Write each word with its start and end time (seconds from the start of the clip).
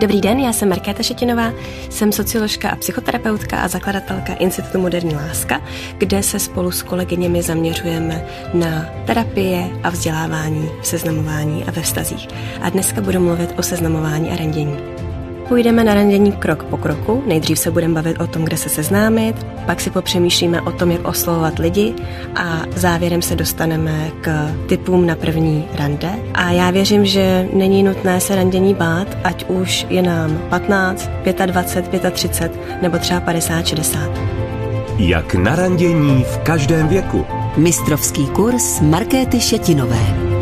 Dobrý 0.00 0.20
den, 0.20 0.40
já 0.40 0.52
jsem 0.52 0.68
Markéta 0.68 1.02
Šetinová, 1.02 1.52
jsem 1.90 2.12
socioložka 2.12 2.70
a 2.70 2.76
psychoterapeutka 2.76 3.60
a 3.60 3.68
zakladatelka 3.68 4.34
Institutu 4.34 4.78
Moderní 4.78 5.14
láska, 5.14 5.62
kde 5.98 6.22
se 6.22 6.38
spolu 6.38 6.70
s 6.70 6.82
kolegyněmi 6.82 7.42
zaměřujeme 7.42 8.26
na 8.54 8.86
terapie 9.06 9.70
a 9.82 9.90
vzdělávání, 9.90 10.70
seznamování 10.82 11.64
a 11.64 11.70
ve 11.70 11.82
vztazích. 11.82 12.28
A 12.62 12.70
dneska 12.70 13.00
budu 13.00 13.20
mluvit 13.20 13.54
o 13.58 13.62
seznamování 13.62 14.30
a 14.30 14.36
randění. 14.36 15.05
Půjdeme 15.48 15.84
na 15.84 15.94
randění 15.94 16.32
krok 16.32 16.64
po 16.64 16.76
kroku. 16.76 17.22
Nejdřív 17.26 17.58
se 17.58 17.70
budeme 17.70 17.94
bavit 17.94 18.20
o 18.20 18.26
tom, 18.26 18.44
kde 18.44 18.56
se 18.56 18.68
seznámit, 18.68 19.46
pak 19.66 19.80
si 19.80 19.90
popřemýšlíme 19.90 20.62
o 20.62 20.72
tom, 20.72 20.90
jak 20.90 21.08
oslovovat 21.08 21.58
lidi 21.58 21.94
a 22.34 22.62
závěrem 22.76 23.22
se 23.22 23.36
dostaneme 23.36 24.10
k 24.20 24.54
typům 24.68 25.06
na 25.06 25.14
první 25.14 25.68
rande. 25.74 26.08
A 26.34 26.50
já 26.50 26.70
věřím, 26.70 27.06
že 27.06 27.48
není 27.52 27.82
nutné 27.82 28.20
se 28.20 28.36
randění 28.36 28.74
bát, 28.74 29.18
ať 29.24 29.44
už 29.48 29.86
je 29.90 30.02
nám 30.02 30.38
15, 30.48 31.10
25, 31.46 32.12
35 32.12 32.82
nebo 32.82 32.98
třeba 32.98 33.20
50, 33.20 33.66
60. 33.66 34.10
Jak 34.98 35.34
na 35.34 35.56
randění 35.56 36.24
v 36.24 36.38
každém 36.38 36.88
věku. 36.88 37.26
Mistrovský 37.56 38.26
kurz 38.26 38.80
Markéty 38.80 39.40
Šetinové. 39.40 40.35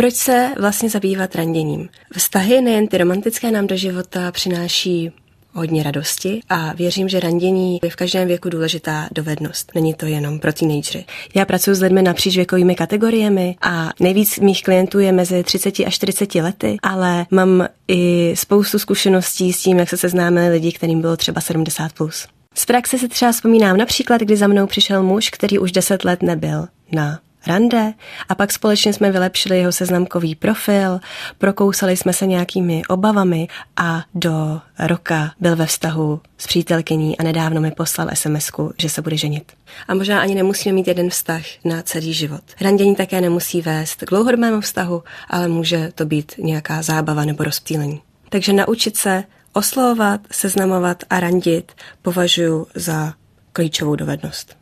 Proč 0.00 0.14
se 0.14 0.50
vlastně 0.58 0.90
zabývat 0.90 1.34
randěním? 1.34 1.88
Vztahy, 2.16 2.60
nejen 2.60 2.86
ty 2.86 2.98
romantické, 2.98 3.50
nám 3.50 3.66
do 3.66 3.76
života 3.76 4.32
přináší 4.32 5.12
hodně 5.52 5.82
radosti 5.82 6.40
a 6.48 6.72
věřím, 6.72 7.08
že 7.08 7.20
randění 7.20 7.78
je 7.82 7.90
v 7.90 7.96
každém 7.96 8.28
věku 8.28 8.48
důležitá 8.48 9.08
dovednost. 9.12 9.72
Není 9.74 9.94
to 9.94 10.06
jenom 10.06 10.38
pro 10.38 10.52
teenagery. 10.52 11.04
Já 11.34 11.44
pracuji 11.44 11.74
s 11.74 11.80
lidmi 11.80 12.02
napříč 12.02 12.36
věkovými 12.36 12.74
kategoriemi 12.74 13.56
a 13.62 13.90
nejvíc 14.00 14.38
mých 14.38 14.62
klientů 14.62 14.98
je 14.98 15.12
mezi 15.12 15.44
30 15.44 15.80
a 15.80 15.90
40 15.90 16.34
lety, 16.34 16.76
ale 16.82 17.26
mám 17.30 17.68
i 17.88 18.32
spoustu 18.36 18.78
zkušeností 18.78 19.52
s 19.52 19.62
tím, 19.62 19.78
jak 19.78 19.88
se 19.88 19.96
seznámili 19.96 20.48
lidi, 20.48 20.72
kterým 20.72 21.00
bylo 21.00 21.16
třeba 21.16 21.40
70 21.40 21.92
plus. 21.92 22.26
Z 22.54 22.66
praxe 22.66 22.98
si 22.98 23.08
třeba 23.08 23.32
vzpomínám 23.32 23.76
například, 23.76 24.20
kdy 24.20 24.36
za 24.36 24.46
mnou 24.46 24.66
přišel 24.66 25.02
muž, 25.02 25.30
který 25.30 25.58
už 25.58 25.72
10 25.72 26.04
let 26.04 26.22
nebyl 26.22 26.66
na 26.92 27.20
rande 27.46 27.92
a 28.28 28.34
pak 28.34 28.52
společně 28.52 28.92
jsme 28.92 29.12
vylepšili 29.12 29.58
jeho 29.58 29.72
seznamkový 29.72 30.34
profil, 30.34 31.00
prokousali 31.38 31.96
jsme 31.96 32.12
se 32.12 32.26
nějakými 32.26 32.82
obavami 32.88 33.48
a 33.76 34.04
do 34.14 34.60
roka 34.78 35.32
byl 35.40 35.56
ve 35.56 35.66
vztahu 35.66 36.20
s 36.38 36.46
přítelkyní 36.46 37.18
a 37.18 37.22
nedávno 37.22 37.60
mi 37.60 37.70
poslal 37.70 38.08
sms 38.14 38.50
že 38.78 38.88
se 38.88 39.02
bude 39.02 39.16
ženit. 39.16 39.52
A 39.88 39.94
možná 39.94 40.20
ani 40.20 40.34
nemusíme 40.34 40.72
mít 40.72 40.88
jeden 40.88 41.10
vztah 41.10 41.42
na 41.64 41.82
celý 41.82 42.14
život. 42.14 42.42
Randění 42.60 42.96
také 42.96 43.20
nemusí 43.20 43.62
vést 43.62 44.04
k 44.04 44.10
dlouhodobému 44.10 44.60
vztahu, 44.60 45.02
ale 45.28 45.48
může 45.48 45.92
to 45.94 46.06
být 46.06 46.32
nějaká 46.38 46.82
zábava 46.82 47.24
nebo 47.24 47.44
rozptýlení. 47.44 48.02
Takže 48.28 48.52
naučit 48.52 48.96
se 48.96 49.24
oslovovat, 49.52 50.20
seznamovat 50.30 51.04
a 51.10 51.20
randit 51.20 51.72
považuji 52.02 52.66
za 52.74 53.14
klíčovou 53.52 53.96
dovednost. 53.96 54.59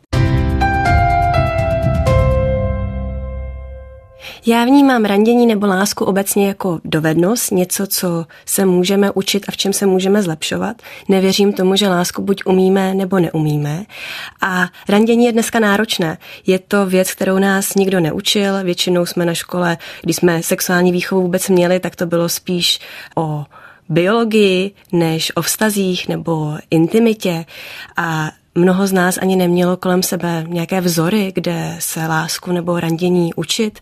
Já 4.45 4.65
vnímám 4.65 5.05
randění 5.05 5.47
nebo 5.47 5.67
lásku 5.67 6.05
obecně 6.05 6.47
jako 6.47 6.79
dovednost, 6.83 7.51
něco, 7.51 7.87
co 7.87 8.25
se 8.45 8.65
můžeme 8.65 9.11
učit 9.11 9.45
a 9.47 9.51
v 9.51 9.57
čem 9.57 9.73
se 9.73 9.85
můžeme 9.85 10.23
zlepšovat. 10.23 10.81
Nevěřím 11.09 11.53
tomu, 11.53 11.75
že 11.75 11.87
lásku 11.87 12.21
buď 12.21 12.41
umíme 12.45 12.93
nebo 12.93 13.19
neumíme. 13.19 13.85
A 14.41 14.67
randění 14.89 15.25
je 15.25 15.31
dneska 15.31 15.59
náročné. 15.59 16.17
Je 16.47 16.59
to 16.59 16.85
věc, 16.85 17.11
kterou 17.11 17.39
nás 17.39 17.75
nikdo 17.75 17.99
neučil. 17.99 18.63
Většinou 18.63 19.05
jsme 19.05 19.25
na 19.25 19.33
škole, 19.33 19.77
když 20.01 20.15
jsme 20.15 20.43
sexuální 20.43 20.91
výchovu 20.91 21.21
vůbec 21.21 21.49
měli, 21.49 21.79
tak 21.79 21.95
to 21.95 22.05
bylo 22.05 22.29
spíš 22.29 22.79
o 23.15 23.45
biologii 23.89 24.71
než 24.91 25.31
o 25.35 25.41
vztazích 25.41 26.07
nebo 26.07 26.57
intimitě. 26.71 27.45
A 27.97 28.31
Mnoho 28.59 28.87
z 28.87 28.91
nás 28.91 29.17
ani 29.17 29.35
nemělo 29.35 29.77
kolem 29.77 30.03
sebe 30.03 30.45
nějaké 30.47 30.81
vzory, 30.81 31.31
kde 31.35 31.75
se 31.79 32.07
lásku 32.07 32.51
nebo 32.51 32.79
randění 32.79 33.33
učit, 33.33 33.79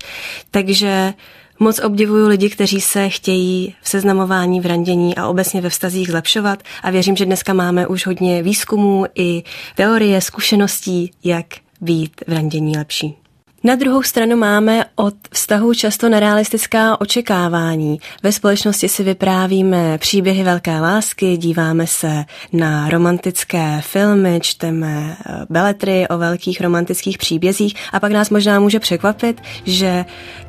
takže 0.51 1.13
Moc 1.59 1.79
obdivuju 1.79 2.27
lidi, 2.27 2.49
kteří 2.49 2.81
se 2.81 3.09
chtějí 3.09 3.75
v 3.81 3.89
seznamování, 3.89 4.61
v 4.61 4.65
randění 4.65 5.15
a 5.15 5.27
obecně 5.27 5.61
ve 5.61 5.69
vztazích 5.69 6.11
zlepšovat 6.11 6.63
a 6.83 6.91
věřím, 6.91 7.15
že 7.15 7.25
dneska 7.25 7.53
máme 7.53 7.87
už 7.87 8.05
hodně 8.05 8.43
výzkumů 8.43 9.05
i 9.15 9.43
teorie, 9.75 10.21
zkušeností, 10.21 11.11
jak 11.23 11.45
být 11.81 12.23
v 12.27 12.33
randění 12.33 12.77
lepší. 12.77 13.26
Na 13.67 13.75
druhou 13.75 14.03
stranu 14.03 14.37
máme 14.37 14.85
od 14.95 15.13
vztahu 15.31 15.73
často 15.73 16.09
nerealistická 16.09 17.01
očekávání. 17.01 17.99
Ve 18.23 18.31
společnosti 18.31 18.89
si 18.89 19.03
vyprávíme 19.03 19.97
příběhy 19.97 20.43
velké 20.43 20.79
lásky, 20.79 21.37
díváme 21.37 21.87
se 21.87 22.25
na 22.53 22.89
romantické 22.89 23.81
filmy, 23.81 24.39
čteme 24.43 25.17
eh, 25.19 25.45
beletry 25.49 26.07
o 26.07 26.17
velkých 26.17 26.61
romantických 26.61 27.17
příbězích 27.17 27.75
a 27.93 27.99
pak 27.99 28.11
nás 28.11 28.29
možná 28.29 28.59
může 28.59 28.79
překvapit, 28.79 29.41
že 29.65 30.05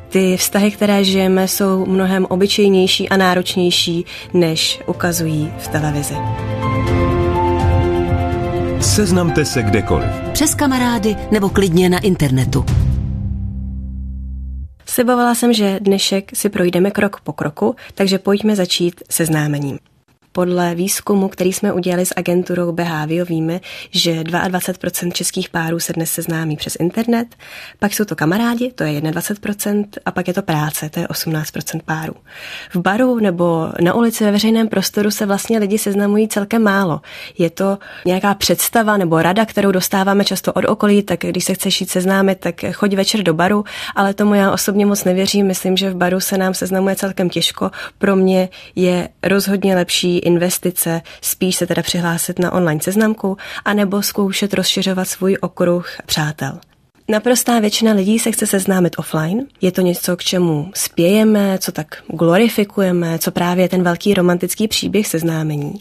ty 0.08 0.36
vztahy, 0.36 0.70
které 0.70 1.04
žijeme, 1.04 1.48
jsou 1.48 1.86
mnohem 1.86 2.26
obyčejnější 2.28 3.08
a 3.08 3.16
náročnější, 3.16 4.04
než 4.34 4.80
ukazují 4.86 5.52
v 5.58 5.68
televizi. 5.68 6.14
Seznamte 8.80 9.44
se 9.44 9.62
kdekoliv. 9.62 10.10
Přes 10.32 10.54
kamarády 10.54 11.16
nebo 11.30 11.48
klidně 11.48 11.88
na 11.88 11.98
internetu. 11.98 12.64
Slibovala 14.98 15.34
jsem, 15.34 15.52
že 15.52 15.80
dnešek 15.80 16.36
si 16.36 16.48
projdeme 16.48 16.90
krok 16.90 17.20
po 17.20 17.32
kroku, 17.32 17.76
takže 17.94 18.18
pojďme 18.18 18.56
začít 18.56 19.02
seznámením. 19.10 19.78
Podle 20.32 20.74
výzkumu, 20.74 21.28
který 21.28 21.52
jsme 21.52 21.72
udělali 21.72 22.06
s 22.06 22.14
agenturou 22.16 22.72
Behavio, 22.72 23.24
víme, 23.24 23.60
že 23.90 24.22
22% 24.22 25.12
českých 25.12 25.48
párů 25.48 25.80
se 25.80 25.92
dnes 25.92 26.10
seznámí 26.10 26.56
přes 26.56 26.76
internet, 26.80 27.28
pak 27.78 27.94
jsou 27.94 28.04
to 28.04 28.16
kamarádi, 28.16 28.72
to 28.72 28.84
je 28.84 29.00
21%, 29.00 29.84
a 30.06 30.10
pak 30.10 30.28
je 30.28 30.34
to 30.34 30.42
práce, 30.42 30.90
to 30.90 31.00
je 31.00 31.06
18% 31.06 31.80
párů. 31.84 32.14
V 32.74 32.76
baru 32.76 33.18
nebo 33.18 33.72
na 33.80 33.94
ulici 33.94 34.24
ve 34.24 34.32
veřejném 34.32 34.68
prostoru 34.68 35.10
se 35.10 35.26
vlastně 35.26 35.58
lidi 35.58 35.78
seznamují 35.78 36.28
celkem 36.28 36.62
málo. 36.62 37.00
Je 37.38 37.50
to 37.50 37.78
nějaká 38.06 38.34
představa 38.34 38.96
nebo 38.96 39.22
rada, 39.22 39.46
kterou 39.46 39.72
dostáváme 39.72 40.24
často 40.24 40.52
od 40.52 40.64
okolí, 40.64 41.02
tak 41.02 41.20
když 41.20 41.44
se 41.44 41.54
chceš 41.54 41.80
jít 41.80 41.90
seznámit, 41.90 42.38
tak 42.40 42.64
choď 42.72 42.94
večer 42.94 43.22
do 43.22 43.34
baru, 43.34 43.64
ale 43.94 44.14
tomu 44.14 44.34
já 44.34 44.52
osobně 44.52 44.86
moc 44.86 45.04
nevěřím. 45.04 45.46
Myslím, 45.46 45.76
že 45.76 45.90
v 45.90 45.96
baru 45.96 46.20
se 46.20 46.38
nám 46.38 46.54
seznamuje 46.54 46.96
celkem 46.96 47.30
těžko. 47.30 47.70
Pro 47.98 48.16
mě 48.16 48.48
je 48.76 49.08
rozhodně 49.22 49.74
lepší 49.74 50.17
investice, 50.18 51.02
spíš 51.20 51.56
se 51.56 51.66
teda 51.66 51.82
přihlásit 51.82 52.38
na 52.38 52.52
online 52.52 52.80
seznamku, 52.80 53.36
anebo 53.64 54.02
zkoušet 54.02 54.54
rozšiřovat 54.54 55.08
svůj 55.08 55.36
okruh 55.40 55.88
přátel. 56.06 56.58
Naprostá 57.10 57.58
většina 57.58 57.92
lidí 57.92 58.18
se 58.18 58.32
chce 58.32 58.46
seznámit 58.46 58.94
offline. 58.98 59.46
Je 59.60 59.72
to 59.72 59.80
něco, 59.80 60.16
k 60.16 60.22
čemu 60.22 60.70
spějeme, 60.74 61.58
co 61.58 61.72
tak 61.72 61.86
glorifikujeme, 62.08 63.18
co 63.18 63.30
právě 63.30 63.68
ten 63.68 63.82
velký 63.82 64.14
romantický 64.14 64.68
příběh 64.68 65.06
seznámení. 65.06 65.74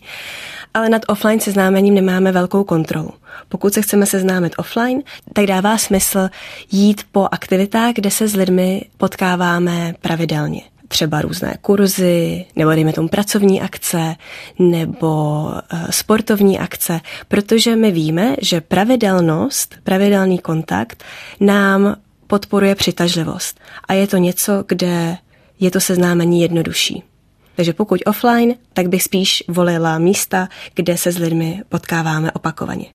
Ale 0.74 0.90
nad 0.90 1.02
offline 1.08 1.40
seznámením 1.40 1.94
nemáme 1.94 2.31
velkou 2.31 2.64
kontrolu. 2.64 3.09
Pokud 3.50 3.74
se 3.74 3.81
chceme 3.81 4.06
seznámit 4.06 4.54
offline, 4.58 5.02
tak 5.34 5.46
dává 5.46 5.78
smysl 5.78 6.30
jít 6.72 7.02
po 7.12 7.28
aktivitách, 7.31 7.94
kde 7.94 8.12
se 8.12 8.28
s 8.28 8.36
lidmi 8.36 8.81
potkáváme 8.98 9.96
pravidelně 10.02 10.62
třeba 10.88 11.22
různé 11.22 11.58
kurzy, 11.62 12.46
nebo 12.56 12.72
dejme 12.72 12.94
tomu 12.94 13.08
pracovní 13.08 13.62
akce, 13.62 14.16
nebo 14.59 15.44
uh, 15.44 15.90
sportovní 15.90 16.60
akce, 16.60 17.00
protože 17.28 17.75
my 17.75 17.92
víme, 17.92 18.36
že 18.42 18.62
pravidelnost, 18.62 19.75
pravidelný 19.84 20.39
kontakt 20.39 21.04
nám 21.39 21.95
podporuje 22.28 22.75
přitažlivost. 22.75 23.60
A 23.88 23.94
je 23.94 24.07
to 24.07 24.18
něco, 24.18 24.63
kde 24.68 25.18
je 25.60 25.72
to 25.72 25.80
seznámení 25.80 26.42
jednodušší. 26.42 27.04
Takže 27.56 27.74
pokud 27.74 28.01
offline, 28.06 28.56
tak 28.74 28.88
bych 28.88 29.04
spíš 29.04 29.44
volila 29.48 30.00
místa, 30.00 30.50
kde 30.75 30.98
se 30.98 31.12
s 31.12 31.18
lidmi 31.18 31.62
potkáváme 31.69 32.31
opakovaně. 32.31 32.86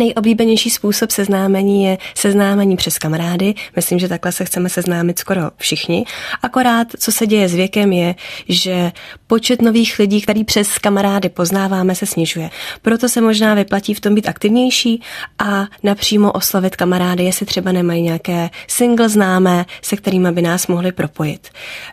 Nejoblíbenější 0.00 0.70
způsob 0.70 1.10
seznámení 1.10 1.84
je 1.84 1.98
seznámení 2.14 2.76
přes 2.76 2.98
kamarády. 2.98 3.54
Myslím, 3.76 3.98
že 3.98 4.08
takhle 4.08 4.32
se 4.32 4.44
chceme 4.44 4.68
seznámit 4.68 5.18
skoro 5.18 5.40
všichni. 5.56 6.04
Akorát, 6.42 6.86
co 6.98 7.12
se 7.12 7.26
děje 7.26 7.48
s 7.48 7.54
věkem, 7.54 7.92
je, 7.92 8.14
že 8.48 8.92
počet 9.26 9.62
nových 9.62 9.98
lidí, 9.98 10.20
který 10.20 10.44
přes 10.44 10.78
kamarády 10.78 11.28
poznáváme, 11.28 11.94
se 11.94 12.06
snižuje. 12.06 12.50
Proto 12.82 13.08
se 13.08 13.20
možná 13.20 13.54
vyplatí 13.54 13.94
v 13.94 14.00
tom 14.00 14.14
být 14.14 14.28
aktivnější 14.28 15.02
a 15.38 15.66
napřímo 15.82 16.32
oslovit 16.32 16.76
kamarády, 16.76 17.24
jestli 17.24 17.46
třeba 17.46 17.72
nemají 17.72 18.02
nějaké 18.02 18.50
single 18.66 19.08
známé, 19.08 19.66
se 19.82 19.96
kterými 19.96 20.32
by 20.32 20.42
nás 20.42 20.66
mohli 20.66 20.92
propojit. 20.92 21.48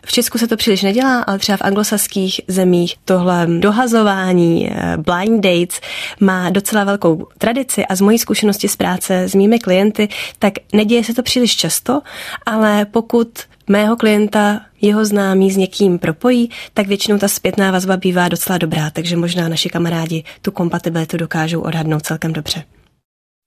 V 0.06 0.12
Česku 0.12 0.38
se 0.38 0.48
to 0.48 0.56
příliš 0.56 0.82
nedělá, 0.82 1.22
ale 1.22 1.38
třeba 1.38 1.56
v 1.56 1.62
anglosaských 1.62 2.40
zemích 2.48 2.94
tohle 3.04 3.46
dohazování, 3.58 4.70
eh, 4.70 4.96
blind 4.96 5.44
dates 5.44 5.80
má 6.20 6.50
docela 6.50 6.84
velkou 6.84 7.26
tradici 7.38 7.86
a 7.86 7.97
z 7.98 8.00
mojí 8.00 8.18
zkušenosti 8.18 8.68
z 8.68 8.76
práce 8.76 9.22
s 9.22 9.34
mými 9.34 9.58
klienty, 9.58 10.08
tak 10.38 10.52
neděje 10.72 11.04
se 11.04 11.14
to 11.14 11.22
příliš 11.22 11.56
často, 11.56 12.00
ale 12.46 12.84
pokud 12.84 13.28
mého 13.68 13.96
klienta 13.96 14.60
jeho 14.80 15.04
známý 15.04 15.50
s 15.50 15.56
někým 15.56 15.98
propojí, 15.98 16.50
tak 16.74 16.86
většinou 16.86 17.18
ta 17.18 17.28
zpětná 17.28 17.70
vazba 17.70 17.96
bývá 17.96 18.28
docela 18.28 18.58
dobrá, 18.58 18.90
takže 18.90 19.16
možná 19.16 19.48
naši 19.48 19.68
kamarádi 19.68 20.24
tu 20.42 20.50
kompatibilitu 20.50 21.16
dokážou 21.16 21.60
odhadnout 21.60 22.02
celkem 22.02 22.32
dobře. 22.32 22.64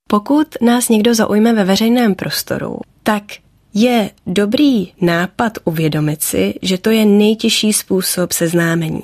Pokud 0.09 0.47
nás 0.61 0.89
někdo 0.89 1.15
zaujme 1.15 1.53
ve 1.53 1.63
veřejném 1.63 2.15
prostoru, 2.15 2.79
tak 3.03 3.23
je 3.73 4.09
dobrý 4.27 4.91
nápad 5.01 5.57
uvědomit 5.63 6.23
si, 6.23 6.53
že 6.61 6.77
to 6.77 6.89
je 6.89 7.05
nejtěžší 7.05 7.73
způsob 7.73 8.31
seznámení. 8.31 9.03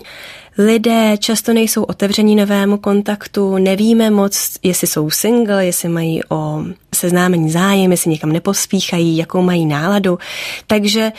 Lidé 0.58 1.18
často 1.18 1.54
nejsou 1.54 1.84
otevření 1.84 2.36
novému 2.36 2.78
kontaktu, 2.78 3.58
nevíme 3.58 4.10
moc, 4.10 4.58
jestli 4.64 4.88
jsou 4.88 5.10
single, 5.10 5.66
jestli 5.66 5.90
mají 5.90 6.22
o 6.30 6.64
seznámení 6.96 7.52
zájem, 7.52 7.92
jestli 7.92 8.12
někam 8.12 8.32
nepospíchají, 8.32 9.18
jakou 9.18 9.42
mají 9.42 9.66
náladu. 9.66 10.20
Takže 10.68 11.12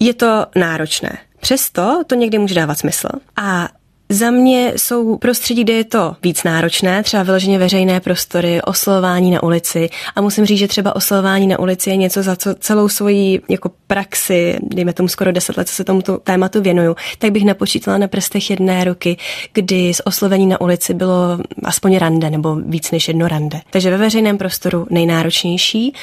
je 0.00 0.14
to 0.14 0.46
náročné. 0.54 1.18
Přesto 1.40 2.02
to 2.06 2.14
někdy 2.14 2.38
může 2.38 2.54
dávat 2.54 2.78
smysl. 2.78 3.08
A 3.36 3.68
za 4.08 4.30
mě 4.30 4.72
jsou 4.76 5.16
prostředí, 5.16 5.64
kde 5.64 5.72
je 5.72 5.84
to 5.84 6.16
víc 6.22 6.42
náročné, 6.42 7.02
třeba 7.02 7.22
vyloženě 7.22 7.58
veřejné 7.58 8.00
prostory, 8.00 8.62
oslovování 8.62 9.30
na 9.30 9.42
ulici. 9.42 9.88
A 10.16 10.20
musím 10.20 10.46
říct, 10.46 10.58
že 10.58 10.68
třeba 10.68 10.96
oslovování 10.96 11.46
na 11.46 11.58
ulici 11.58 11.90
je 11.90 11.96
něco, 11.96 12.22
za 12.22 12.36
co 12.36 12.54
celou 12.54 12.88
svoji 12.88 13.40
jako 13.48 13.70
praxi, 13.86 14.58
dejme 14.62 14.92
tomu 14.92 15.08
skoro 15.08 15.32
deset 15.32 15.56
let, 15.56 15.68
co 15.68 15.74
se 15.74 15.84
tomuto 15.84 16.18
tématu 16.18 16.62
věnuju, 16.62 16.96
tak 17.18 17.30
bych 17.30 17.44
napočítala 17.44 17.98
na 17.98 18.08
prstech 18.08 18.50
jedné 18.50 18.84
ruky, 18.84 19.16
kdy 19.52 19.94
z 19.94 20.00
oslovení 20.04 20.46
na 20.46 20.60
ulici 20.60 20.94
bylo 20.94 21.38
aspoň 21.64 21.96
rande 21.96 22.30
nebo 22.30 22.54
víc 22.54 22.90
než 22.90 23.08
jedno 23.08 23.28
rande. 23.28 23.60
Takže 23.70 23.90
ve 23.90 23.96
veřejném 23.96 24.38
prostoru 24.38 24.86
nejnáročnější 24.90 25.94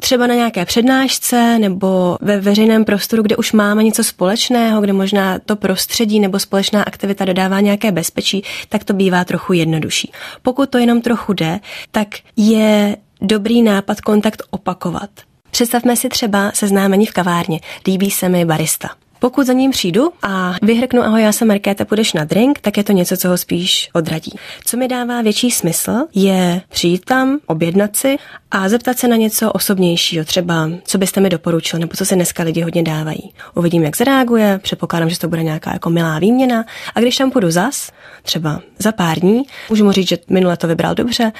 třeba 0.00 0.26
na 0.26 0.34
nějaké 0.34 0.64
přednášce 0.64 1.58
nebo 1.58 2.18
ve 2.20 2.40
veřejném 2.40 2.84
prostoru, 2.84 3.22
kde 3.22 3.36
už 3.36 3.52
máme 3.52 3.84
něco 3.84 4.04
společného, 4.04 4.80
kde 4.80 4.92
možná 4.92 5.38
to 5.38 5.56
prostředí 5.56 6.20
nebo 6.20 6.38
společná 6.38 6.82
aktivita 6.82 7.24
dodává 7.24 7.60
nějaké 7.60 7.92
bezpečí, 7.92 8.42
tak 8.68 8.84
to 8.84 8.92
bývá 8.92 9.24
trochu 9.24 9.52
jednodušší. 9.52 10.12
Pokud 10.42 10.70
to 10.70 10.78
jenom 10.78 11.00
trochu 11.00 11.32
jde, 11.32 11.60
tak 11.90 12.08
je 12.36 12.96
dobrý 13.20 13.62
nápad 13.62 14.00
kontakt 14.00 14.42
opakovat. 14.50 15.10
Představme 15.50 15.96
si 15.96 16.08
třeba 16.08 16.52
seznámení 16.54 17.06
v 17.06 17.12
kavárně. 17.12 17.60
Líbí 17.86 18.10
se 18.10 18.28
mi 18.28 18.44
barista. 18.44 18.88
Pokud 19.24 19.46
za 19.46 19.52
ním 19.52 19.70
přijdu 19.70 20.12
a 20.22 20.54
vyhrknu, 20.62 21.02
ahoj, 21.02 21.22
já 21.22 21.32
jsem 21.32 21.48
Markéta, 21.48 21.84
půjdeš 21.84 22.12
na 22.12 22.24
drink, 22.24 22.58
tak 22.58 22.76
je 22.76 22.84
to 22.84 22.92
něco, 22.92 23.16
co 23.16 23.28
ho 23.28 23.38
spíš 23.38 23.90
odradí. 23.92 24.32
Co 24.64 24.76
mi 24.76 24.88
dává 24.88 25.22
větší 25.22 25.50
smysl, 25.50 25.92
je 26.14 26.62
přijít 26.68 27.04
tam, 27.04 27.38
objednat 27.46 27.96
si 27.96 28.16
a 28.50 28.68
zeptat 28.68 28.98
se 28.98 29.08
na 29.08 29.16
něco 29.16 29.52
osobnějšího, 29.52 30.24
třeba 30.24 30.70
co 30.84 30.98
byste 30.98 31.20
mi 31.20 31.30
doporučil, 31.30 31.78
nebo 31.78 31.92
co 31.96 32.04
se 32.04 32.14
dneska 32.14 32.42
lidi 32.42 32.60
hodně 32.60 32.82
dávají. 32.82 33.32
Uvidím, 33.54 33.84
jak 33.84 33.96
zareaguje, 33.96 34.60
předpokládám, 34.62 35.10
že 35.10 35.18
to 35.18 35.28
bude 35.28 35.42
nějaká 35.42 35.72
jako 35.72 35.90
milá 35.90 36.18
výměna 36.18 36.64
a 36.94 37.00
když 37.00 37.16
tam 37.16 37.30
půjdu 37.30 37.50
zas, 37.50 37.90
třeba 38.22 38.60
za 38.78 38.92
pár 38.92 39.18
dní, 39.20 39.42
můžu 39.70 39.84
mu 39.84 39.92
říct, 39.92 40.08
že 40.08 40.18
minule 40.30 40.56
to 40.56 40.66
vybral 40.66 40.94
dobře 40.94 41.32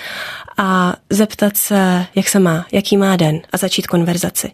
a 0.56 0.96
zeptat 1.10 1.56
se, 1.56 2.06
jak 2.14 2.28
se 2.28 2.38
má, 2.38 2.66
jaký 2.72 2.96
má 2.96 3.16
den 3.16 3.40
a 3.52 3.56
začít 3.56 3.86
konverzaci. 3.86 4.52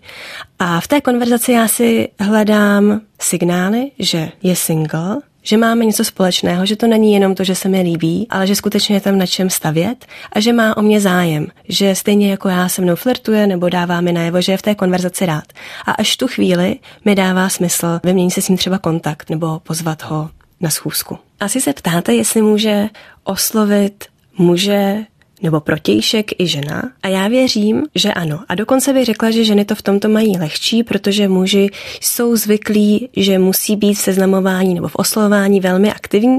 A 0.59 0.81
v 0.81 0.88
té 0.88 1.00
konverzaci 1.00 1.53
já 1.53 1.69
si 1.69 2.09
hledám 2.21 3.00
signály, 3.23 3.91
že 3.99 4.29
je 4.43 4.57
single, 4.57 5.17
že 5.43 5.57
máme 5.57 5.85
něco 5.85 6.05
společného, 6.05 6.67
že 6.67 6.77
to 6.77 6.87
není 6.87 7.13
jenom 7.13 7.35
to, 7.35 7.45
že 7.45 7.55
se 7.55 7.69
mi 7.69 7.81
líbí, 7.81 8.27
ale 8.31 8.47
že 8.47 8.57
skutečně 8.57 8.97
je 8.97 9.01
tam 9.01 9.19
na 9.19 9.27
čem 9.27 9.51
stavět 9.51 10.07
a 10.33 10.41
že 10.41 10.53
má 10.53 10.77
o 10.77 10.83
mě 10.83 11.01
zájem, 11.01 11.47
že 11.69 11.95
stejně 11.95 12.31
jako 12.31 12.49
já 12.49 12.69
se 12.69 12.83
mnou 12.83 12.97
flirtuje 12.97 13.47
nebo 13.47 13.69
dává 13.69 14.01
mi 14.01 14.13
najevo, 14.13 14.41
že 14.41 14.53
je 14.53 14.57
v 14.57 14.63
té 14.63 14.75
konverzaci 14.75 15.27
rád. 15.27 15.45
A 15.87 15.93
až 15.93 16.17
tu 16.17 16.27
chvíli 16.27 16.77
mi 17.05 17.15
dává 17.15 17.49
smysl 17.49 18.01
vyměnit 18.05 18.31
se 18.31 18.43
s 18.43 18.49
ním 18.49 18.59
třeba 18.59 18.79
kontakt 18.79 19.31
nebo 19.31 19.61
pozvat 19.61 20.03
ho 20.03 20.31
na 20.61 20.71
schůzku. 20.71 21.19
Asi 21.41 21.61
se 21.61 21.73
ptáte, 21.73 22.15
jestli 22.15 22.43
může 22.43 22.89
oslovit 23.25 24.05
muže 24.39 24.97
nebo 25.43 25.61
protějšek 25.61 26.41
i 26.41 26.47
žena? 26.47 26.83
A 27.03 27.09
já 27.09 27.29
věřím, 27.29 27.83
že 27.95 28.13
ano. 28.13 28.41
A 28.49 28.55
dokonce 28.55 28.93
bych 28.93 29.05
řekla, 29.05 29.31
že 29.31 29.45
ženy 29.45 29.65
to 29.65 29.75
v 29.75 29.83
tomto 29.83 30.09
mají 30.09 30.39
lehčí, 30.39 30.83
protože 30.83 31.29
muži 31.29 31.69
jsou 32.01 32.37
zvyklí, 32.37 33.09
že 33.17 33.39
musí 33.39 33.77
být 33.77 33.95
v 33.95 33.99
seznamování 33.99 34.75
nebo 34.75 34.89
v 34.89 34.97
oslovování 34.97 35.61
velmi 35.61 35.93
aktivní 35.93 36.39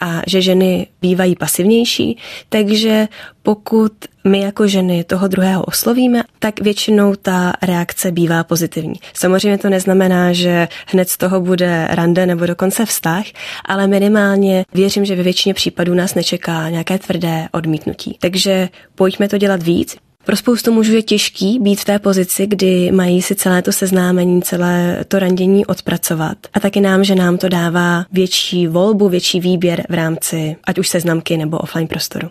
a 0.00 0.22
že 0.26 0.42
ženy 0.42 0.86
bývají 1.02 1.36
pasivnější. 1.36 2.18
Takže 2.48 3.08
pokud 3.46 3.92
my 4.24 4.40
jako 4.40 4.68
ženy 4.68 5.04
toho 5.04 5.28
druhého 5.28 5.64
oslovíme, 5.64 6.22
tak 6.38 6.60
většinou 6.60 7.14
ta 7.14 7.52
reakce 7.62 8.12
bývá 8.12 8.44
pozitivní. 8.44 8.94
Samozřejmě 9.14 9.58
to 9.58 9.70
neznamená, 9.70 10.32
že 10.32 10.68
hned 10.86 11.08
z 11.08 11.16
toho 11.16 11.40
bude 11.40 11.88
rande 11.90 12.26
nebo 12.26 12.46
dokonce 12.46 12.86
vztah, 12.86 13.24
ale 13.64 13.86
minimálně 13.86 14.64
věřím, 14.74 15.04
že 15.04 15.16
ve 15.16 15.22
většině 15.22 15.54
případů 15.54 15.94
nás 15.94 16.14
nečeká 16.14 16.68
nějaké 16.68 16.98
tvrdé 16.98 17.48
odmítnutí. 17.52 18.16
Takže 18.20 18.68
pojďme 18.94 19.28
to 19.28 19.38
dělat 19.38 19.62
víc. 19.62 19.96
Pro 20.24 20.36
spoustu 20.36 20.72
mužů 20.72 20.94
je 20.94 21.02
těžký 21.02 21.58
být 21.58 21.80
v 21.80 21.84
té 21.84 21.98
pozici, 21.98 22.46
kdy 22.46 22.92
mají 22.92 23.22
si 23.22 23.34
celé 23.34 23.62
to 23.62 23.72
seznámení, 23.72 24.42
celé 24.42 25.04
to 25.08 25.18
randění 25.18 25.66
odpracovat. 25.66 26.38
A 26.54 26.60
taky 26.60 26.80
nám, 26.80 27.04
že 27.04 27.14
nám 27.14 27.38
to 27.38 27.48
dává 27.48 28.04
větší 28.12 28.66
volbu, 28.66 29.08
větší 29.08 29.40
výběr 29.40 29.86
v 29.88 29.94
rámci 29.94 30.56
ať 30.64 30.78
už 30.78 30.88
seznamky 30.88 31.36
nebo 31.36 31.58
offline 31.58 31.88
prostoru. 31.88 32.30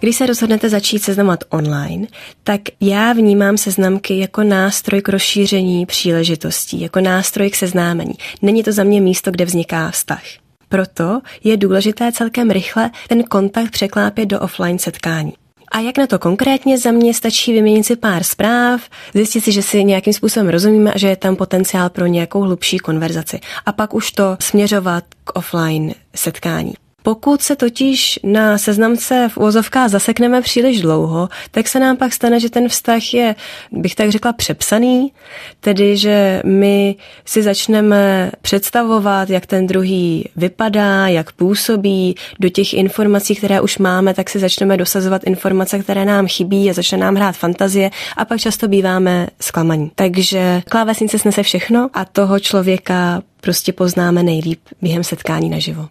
Když 0.00 0.16
se 0.16 0.26
rozhodnete 0.26 0.68
začít 0.68 1.02
seznamovat 1.02 1.44
online, 1.48 2.06
tak 2.44 2.60
já 2.80 3.12
vnímám 3.12 3.56
seznamky 3.56 4.18
jako 4.18 4.42
nástroj 4.42 5.02
k 5.02 5.08
rozšíření 5.08 5.86
příležitostí, 5.86 6.80
jako 6.80 7.00
nástroj 7.00 7.50
k 7.50 7.56
seznámení. 7.56 8.14
Není 8.42 8.62
to 8.62 8.72
za 8.72 8.84
mě 8.84 9.00
místo, 9.00 9.30
kde 9.30 9.44
vzniká 9.44 9.90
vztah. 9.90 10.22
Proto 10.68 11.20
je 11.44 11.56
důležité 11.56 12.12
celkem 12.12 12.50
rychle 12.50 12.90
ten 13.08 13.22
kontakt 13.22 13.70
překlápět 13.70 14.26
do 14.26 14.40
offline 14.40 14.78
setkání. 14.78 15.32
A 15.72 15.80
jak 15.80 15.98
na 15.98 16.06
to 16.06 16.18
konkrétně 16.18 16.78
za 16.78 16.90
mě 16.90 17.14
stačí 17.14 17.52
vyměnit 17.52 17.84
si 17.84 17.96
pár 17.96 18.22
zpráv, 18.22 18.80
zjistit 19.14 19.40
si, 19.40 19.52
že 19.52 19.62
si 19.62 19.84
nějakým 19.84 20.12
způsobem 20.12 20.48
rozumíme 20.48 20.92
a 20.92 20.98
že 20.98 21.08
je 21.08 21.16
tam 21.16 21.36
potenciál 21.36 21.90
pro 21.90 22.06
nějakou 22.06 22.40
hlubší 22.40 22.78
konverzaci. 22.78 23.40
A 23.66 23.72
pak 23.72 23.94
už 23.94 24.12
to 24.12 24.36
směřovat 24.40 25.04
k 25.24 25.38
offline 25.38 25.94
setkání. 26.16 26.74
Pokud 27.02 27.42
se 27.42 27.56
totiž 27.56 28.20
na 28.24 28.58
seznamce 28.58 29.28
v 29.32 29.36
úvozovkách 29.36 29.90
zasekneme 29.90 30.42
příliš 30.42 30.80
dlouho, 30.80 31.28
tak 31.50 31.68
se 31.68 31.80
nám 31.80 31.96
pak 31.96 32.12
stane, 32.12 32.40
že 32.40 32.50
ten 32.50 32.68
vztah 32.68 33.14
je, 33.14 33.34
bych 33.72 33.94
tak 33.94 34.10
řekla, 34.10 34.32
přepsaný, 34.32 35.12
tedy 35.60 35.96
že 35.96 36.42
my 36.44 36.96
si 37.24 37.42
začneme 37.42 38.30
představovat, 38.42 39.30
jak 39.30 39.46
ten 39.46 39.66
druhý 39.66 40.28
vypadá, 40.36 41.08
jak 41.08 41.32
působí, 41.32 42.14
do 42.40 42.48
těch 42.48 42.74
informací, 42.74 43.34
které 43.34 43.60
už 43.60 43.78
máme, 43.78 44.14
tak 44.14 44.30
si 44.30 44.38
začneme 44.38 44.76
dosazovat 44.76 45.24
informace, 45.24 45.78
které 45.78 46.04
nám 46.04 46.26
chybí 46.26 46.70
a 46.70 46.72
začne 46.72 46.98
nám 46.98 47.14
hrát 47.14 47.36
fantazie 47.36 47.90
a 48.16 48.24
pak 48.24 48.40
často 48.40 48.68
býváme 48.68 49.26
zklamaní. 49.40 49.90
Takže 49.94 50.62
klávesnice 50.70 51.18
snese 51.18 51.42
všechno 51.42 51.90
a 51.92 52.04
toho 52.04 52.40
člověka 52.40 53.22
prostě 53.40 53.72
poznáme 53.72 54.22
nejlíp 54.22 54.60
během 54.82 55.04
setkání 55.04 55.50
naživo. 55.50 55.88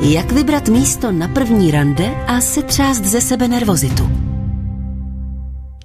Jak 0.00 0.32
vybrat 0.32 0.68
místo 0.68 1.12
na 1.12 1.28
první 1.28 1.70
rande 1.70 2.10
a 2.26 2.40
setřást 2.40 3.04
ze 3.04 3.20
sebe 3.20 3.48
nervozitu? 3.48 4.08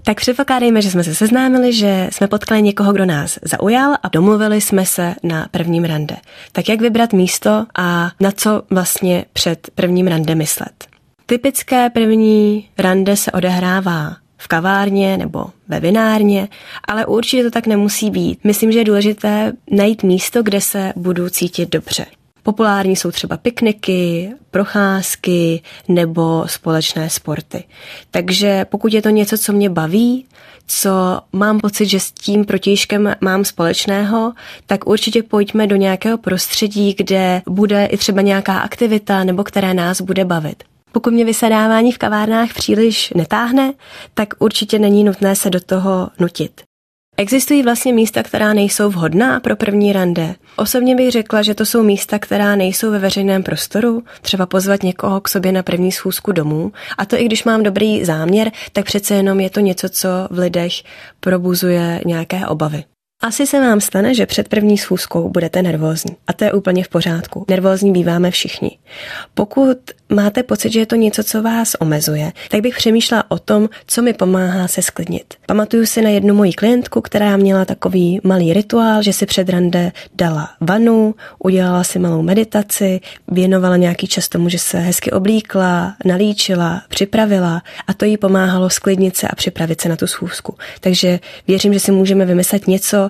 Tak 0.03 0.17
předpokládejme, 0.17 0.82
že 0.82 0.91
jsme 0.91 1.03
se 1.03 1.15
seznámili, 1.15 1.74
že 1.74 2.10
jsme 2.12 2.27
potkali 2.27 2.62
někoho, 2.62 2.93
kdo 2.93 3.05
nás 3.05 3.39
zaujal 3.41 3.93
a 4.03 4.10
domluvili 4.10 4.62
jsme 4.62 4.86
se 4.86 5.15
na 5.24 5.48
prvním 5.51 5.84
rande. 5.84 6.15
Tak 6.51 6.70
jak 6.70 6.82
vybrat 6.82 7.13
místo 7.13 7.65
a 7.77 8.12
na 8.20 8.32
co 8.32 8.63
vlastně 8.70 9.25
před 9.34 9.70
prvním 9.75 10.08
rande 10.08 10.36
myslet? 10.36 10.88
Typické 11.25 11.89
první 11.89 12.70
rande 12.77 13.17
se 13.17 13.32
odehrává 13.32 14.15
v 14.38 14.48
kavárně 14.48 15.17
nebo 15.17 15.46
ve 15.67 15.79
vinárně, 15.79 16.48
ale 16.88 17.05
určitě 17.05 17.43
to 17.43 17.51
tak 17.51 17.67
nemusí 17.67 18.10
být. 18.10 18.39
Myslím, 18.43 18.72
že 18.72 18.79
je 18.79 18.86
důležité 18.86 19.53
najít 19.72 20.03
místo, 20.03 20.43
kde 20.43 20.62
se 20.62 20.93
budu 20.96 21.29
cítit 21.29 21.70
dobře. 21.70 22.05
Populární 22.44 22.96
jsou 22.96 23.12
třeba 23.12 23.38
pikniky, 23.38 24.32
procházky 24.52 25.62
nebo 25.88 26.44
společné 26.48 27.10
sporty. 27.10 27.64
Takže 28.12 28.66
pokud 28.66 28.94
je 28.94 29.02
to 29.02 29.10
něco, 29.10 29.38
co 29.38 29.54
mě 29.54 29.70
baví, 29.70 30.26
co 30.68 31.22
mám 31.34 31.60
pocit, 31.60 31.86
že 31.86 32.00
s 32.00 32.12
tím 32.12 32.46
protějškem 32.46 33.16
mám 33.22 33.46
společného, 33.46 34.34
tak 34.66 34.88
určitě 34.88 35.24
pojďme 35.24 35.68
do 35.68 35.76
nějakého 35.76 36.18
prostředí, 36.18 36.94
kde 36.98 37.42
bude 37.48 37.86
i 37.86 37.98
třeba 37.98 38.22
nějaká 38.22 38.60
aktivita 38.60 39.24
nebo 39.24 39.44
které 39.44 39.74
nás 39.74 40.02
bude 40.02 40.26
bavit. 40.26 40.64
Pokud 40.92 41.14
mě 41.14 41.26
vysedávání 41.26 41.92
v 41.92 41.98
kavárnách 41.98 42.54
příliš 42.54 43.14
netáhne, 43.16 43.74
tak 44.14 44.34
určitě 44.40 44.80
není 44.80 45.04
nutné 45.04 45.36
se 45.36 45.50
do 45.50 45.60
toho 45.60 46.10
nutit. 46.20 46.62
Existují 47.17 47.63
vlastně 47.63 47.93
místa, 47.93 48.24
která 48.24 48.53
nejsou 48.53 48.89
vhodná 48.89 49.39
pro 49.39 49.55
první 49.55 49.93
rande. 49.93 50.36
Osobně 50.55 50.96
bych 50.96 51.12
řekla, 51.12 51.41
že 51.41 51.55
to 51.55 51.65
jsou 51.65 51.84
místa, 51.84 52.20
která 52.20 52.55
nejsou 52.55 52.91
ve 52.91 53.00
veřejném 53.00 53.43
prostoru, 53.43 54.03
třeba 54.22 54.46
pozvat 54.46 54.84
někoho 54.84 55.22
k 55.22 55.29
sobě 55.29 55.51
na 55.51 55.63
první 55.63 55.91
schůzku 55.91 56.32
domů. 56.32 56.72
A 56.98 57.05
to 57.05 57.22
i 57.22 57.25
když 57.25 57.43
mám 57.43 57.63
dobrý 57.63 58.05
záměr, 58.05 58.51
tak 58.74 58.86
přece 58.86 59.15
jenom 59.15 59.39
je 59.39 59.50
to 59.50 59.60
něco, 59.60 59.89
co 59.89 60.10
v 60.32 60.39
lidech 60.39 60.74
probuzuje 61.20 62.01
nějaké 62.05 62.48
obavy. 62.48 62.84
Asi 63.24 63.48
se 63.48 63.60
vám 63.60 63.82
stane, 63.82 64.13
že 64.15 64.25
před 64.25 64.48
první 64.48 64.77
schůzkou 64.77 65.30
budete 65.30 65.62
nervózní. 65.62 66.15
A 66.27 66.34
to 66.34 66.44
je 66.44 66.53
úplně 66.53 66.84
v 66.84 66.88
pořádku. 66.88 67.46
Nervózní 67.50 67.92
býváme 67.92 68.32
všichni. 68.32 68.77
Pokud 69.34 69.77
máte 70.10 70.44
pocit, 70.44 70.72
že 70.74 70.80
je 70.80 70.86
to 70.86 70.96
něco, 70.96 71.24
co 71.24 71.42
vás 71.42 71.75
omezuje, 71.80 72.32
tak 72.50 72.62
bych 72.62 72.75
přemýšlela 72.75 73.32
o 73.32 73.39
tom, 73.39 73.70
co 73.88 74.01
mi 74.01 74.13
pomáhá 74.13 74.68
se 74.68 74.82
sklidnit. 74.82 75.34
Pamatuju 75.46 75.86
si 75.86 76.01
na 76.01 76.10
jednu 76.10 76.36
moji 76.36 76.53
klientku, 76.53 77.01
která 77.01 77.38
měla 77.38 77.65
takový 77.65 78.20
malý 78.24 78.53
rituál, 78.53 79.03
že 79.03 79.13
si 79.13 79.25
před 79.25 79.50
rande 79.50 79.92
dala 80.15 80.50
vanu, 80.62 81.15
udělala 81.39 81.84
si 81.84 82.00
malou 82.00 82.22
meditaci, 82.22 83.00
věnovala 83.27 83.77
nějaký 83.77 84.08
čas 84.08 84.30
tomu, 84.30 84.50
že 84.50 84.60
se 84.60 84.80
hezky 84.80 85.12
oblíkla, 85.12 85.96
nalíčila, 86.06 86.82
připravila 86.89 87.62
a 87.88 87.94
to 87.94 88.06
jí 88.06 88.18
pomáhalo 88.18 88.70
sklidnit 88.70 89.18
se 89.18 89.27
a 89.27 89.36
připravit 89.36 89.82
se 89.82 89.89
na 89.89 89.96
tu 89.96 90.08
schůzku. 90.08 90.56
Takže 90.80 91.20
věřím, 91.48 91.74
že 91.74 91.80
si 91.80 91.92
můžeme 91.92 92.25
vymyslet 92.25 92.68
něco 92.68 93.10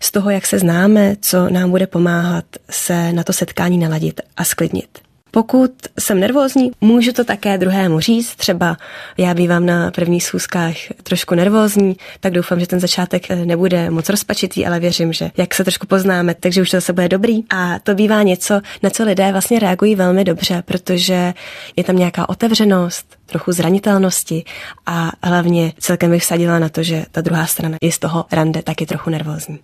z 0.00 0.10
toho, 0.10 0.30
jak 0.30 0.46
se 0.46 0.58
známe, 0.58 1.16
co 1.20 1.48
nám 1.48 1.70
bude 1.70 1.86
pomáhat 1.86 2.44
se 2.70 3.12
na 3.12 3.24
to 3.24 3.32
setkání 3.32 3.78
naladit 3.78 4.20
a 4.36 4.44
sklidnit. 4.44 4.98
Pokud 5.34 5.70
jsem 5.98 6.20
nervózní, 6.20 6.70
můžu 6.80 7.12
to 7.12 7.24
také 7.24 7.58
druhému 7.58 8.00
říct. 8.00 8.36
Třeba 8.36 8.76
já 9.18 9.34
bývám 9.34 9.66
na 9.66 9.90
prvních 9.90 10.24
schůzkách 10.24 10.74
trošku 11.02 11.34
nervózní, 11.34 11.96
tak 12.20 12.32
doufám, 12.32 12.60
že 12.60 12.66
ten 12.66 12.80
začátek 12.80 13.30
eh, 13.30 13.36
nebude 13.46 13.90
moc 13.90 14.08
rozpačitý, 14.08 14.66
ale 14.66 14.80
věřím, 14.80 15.12
že 15.12 15.30
jak 15.36 15.54
se 15.54 15.64
trošku 15.64 15.86
poznáme, 15.86 16.34
takže 16.34 16.62
už 16.62 16.70
to 16.70 16.76
zase 16.76 16.92
bude 16.92 17.08
dobrý. 17.08 17.42
A 17.50 17.78
to 17.78 17.94
bývá 17.94 18.22
něco, 18.22 18.60
na 18.82 18.90
co 18.90 19.04
lidé 19.04 19.32
vlastně 19.32 19.58
reagují 19.58 19.94
velmi 19.94 20.24
dobře, 20.24 20.62
protože 20.66 21.34
je 21.76 21.84
tam 21.84 21.96
nějaká 21.96 22.28
otevřenost, 22.28 23.06
trochu 23.26 23.52
zranitelnosti 23.52 24.44
a 24.86 25.10
hlavně 25.22 25.72
celkem 25.78 26.10
bych 26.10 26.22
vsadila 26.22 26.58
na 26.58 26.68
to, 26.68 26.82
že 26.82 27.04
ta 27.10 27.20
druhá 27.20 27.46
strana 27.46 27.78
je 27.80 27.92
z 27.92 27.98
toho 27.98 28.24
rande 28.32 28.62
taky 28.62 28.86
trochu 28.86 29.10
nervózní. 29.10 29.58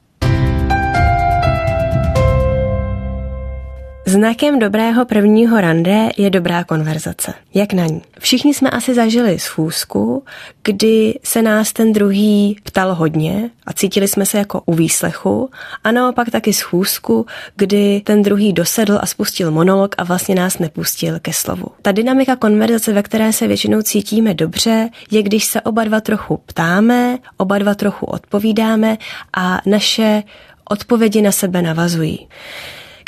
Znakem 4.11 4.59
dobrého 4.59 5.05
prvního 5.05 5.61
rande 5.61 6.09
je 6.17 6.31
dobrá 6.31 6.65
konverzace. 6.65 7.35
Jak 7.55 7.73
na 7.73 7.87
ní? 7.87 8.03
Všichni 8.19 8.55
jsme 8.55 8.71
asi 8.71 8.95
zažili 8.95 9.39
schůzku, 9.39 10.25
kdy 10.63 11.19
se 11.25 11.43
nás 11.43 11.73
ten 11.73 11.93
druhý 11.93 12.57
ptal 12.63 12.95
hodně 12.95 13.51
a 13.67 13.73
cítili 13.73 14.09
jsme 14.09 14.27
se 14.27 14.39
jako 14.39 14.63
u 14.67 14.75
výslechu 14.75 15.51
a 15.85 15.93
naopak 15.93 16.31
taky 16.31 16.53
schůzku, 16.53 17.27
kdy 17.57 18.03
ten 18.05 18.23
druhý 18.23 18.53
dosedl 18.53 18.99
a 19.03 19.07
spustil 19.07 19.51
monolog 19.51 19.95
a 19.99 20.05
vlastně 20.05 20.35
nás 20.35 20.59
nepustil 20.59 21.19
ke 21.21 21.33
slovu. 21.33 21.67
Ta 21.83 21.93
dynamika 21.93 22.37
konverzace, 22.37 22.93
ve 22.93 23.03
které 23.03 23.33
se 23.33 23.47
většinou 23.47 23.83
cítíme 23.83 24.35
dobře, 24.35 24.89
je 25.11 25.23
když 25.23 25.45
se 25.45 25.61
oba 25.61 25.85
dva 25.85 26.01
trochu 26.01 26.37
ptáme, 26.47 27.19
oba 27.37 27.59
dva 27.59 27.75
trochu 27.75 28.07
odpovídáme 28.07 28.99
a 29.37 29.61
naše 29.67 30.23
odpovědi 30.65 31.23
na 31.23 31.33
sebe 31.33 31.63
navazují. 31.63 32.29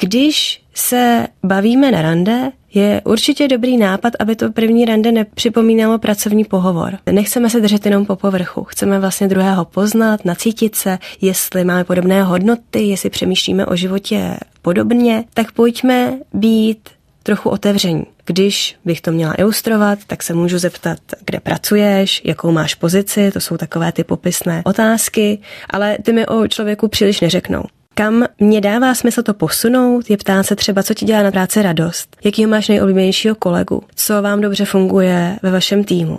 Když 0.00 0.61
se 0.74 1.26
bavíme 1.44 1.90
na 1.90 2.02
rande, 2.02 2.52
je 2.74 3.02
určitě 3.04 3.48
dobrý 3.48 3.76
nápad, 3.76 4.12
aby 4.18 4.36
to 4.36 4.52
první 4.52 4.84
rande 4.84 5.12
nepřipomínalo 5.12 5.98
pracovní 5.98 6.44
pohovor. 6.44 6.98
Nechceme 7.10 7.50
se 7.50 7.60
držet 7.60 7.86
jenom 7.86 8.06
po 8.06 8.16
povrchu. 8.16 8.64
Chceme 8.64 9.00
vlastně 9.00 9.28
druhého 9.28 9.64
poznat, 9.64 10.24
nacítit 10.24 10.74
se, 10.74 10.98
jestli 11.20 11.64
máme 11.64 11.84
podobné 11.84 12.22
hodnoty, 12.22 12.82
jestli 12.82 13.10
přemýšlíme 13.10 13.66
o 13.66 13.76
životě 13.76 14.36
podobně, 14.62 15.24
tak 15.34 15.52
pojďme 15.52 16.18
být 16.34 16.88
trochu 17.22 17.50
otevření. 17.50 18.04
Když 18.24 18.76
bych 18.84 19.00
to 19.00 19.12
měla 19.12 19.34
ilustrovat, 19.38 19.98
tak 20.06 20.22
se 20.22 20.34
můžu 20.34 20.58
zeptat, 20.58 20.98
kde 21.26 21.40
pracuješ, 21.40 22.22
jakou 22.24 22.52
máš 22.52 22.74
pozici, 22.74 23.30
to 23.32 23.40
jsou 23.40 23.56
takové 23.56 23.92
ty 23.92 24.04
popisné 24.04 24.62
otázky, 24.64 25.38
ale 25.70 25.98
ty 26.02 26.12
mi 26.12 26.26
o 26.26 26.48
člověku 26.48 26.88
příliš 26.88 27.20
neřeknou. 27.20 27.62
Kam 27.94 28.24
mě 28.38 28.60
dává 28.60 28.94
smysl 28.94 29.22
to 29.22 29.34
posunout, 29.34 30.10
je 30.10 30.16
ptát 30.16 30.42
se 30.42 30.56
třeba, 30.56 30.82
co 30.82 30.94
ti 30.94 31.04
dělá 31.04 31.22
na 31.22 31.30
práci 31.30 31.62
radost, 31.62 32.16
jakýho 32.24 32.50
máš 32.50 32.68
nejoblíbenějšího 32.68 33.34
kolegu, 33.34 33.82
co 33.94 34.22
vám 34.22 34.40
dobře 34.40 34.64
funguje 34.64 35.38
ve 35.42 35.50
vašem 35.50 35.84
týmu. 35.84 36.18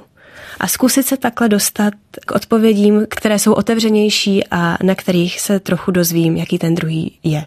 A 0.59 0.67
zkusit 0.67 1.03
se 1.03 1.17
takhle 1.17 1.49
dostat 1.49 1.93
k 2.25 2.31
odpovědím, 2.31 3.05
které 3.09 3.39
jsou 3.39 3.53
otevřenější 3.53 4.43
a 4.51 4.77
na 4.83 4.95
kterých 4.95 5.39
se 5.39 5.59
trochu 5.59 5.91
dozvím, 5.91 6.37
jaký 6.37 6.57
ten 6.57 6.75
druhý 6.75 7.19
je. 7.23 7.45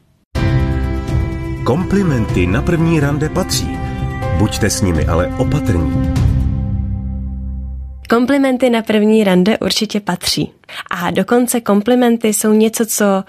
Komplimenty 1.67 2.47
na 2.47 2.63
první 2.63 3.01
rande 3.01 3.29
patří. 3.29 3.79
Buďte 4.39 4.71
s 4.71 4.83
nimi 4.83 5.07
ale 5.07 5.27
opatrní. 5.27 6.13
Komplimenty 8.09 8.71
na 8.71 8.83
první 8.83 9.25
rande 9.25 9.59
určitě 9.59 10.01
patří. 10.01 10.53
A 10.91 11.11
dokonce 11.11 11.61
komplimenty 11.61 12.29
jsou 12.29 12.53
něco, 12.53 12.87
co 12.87 13.25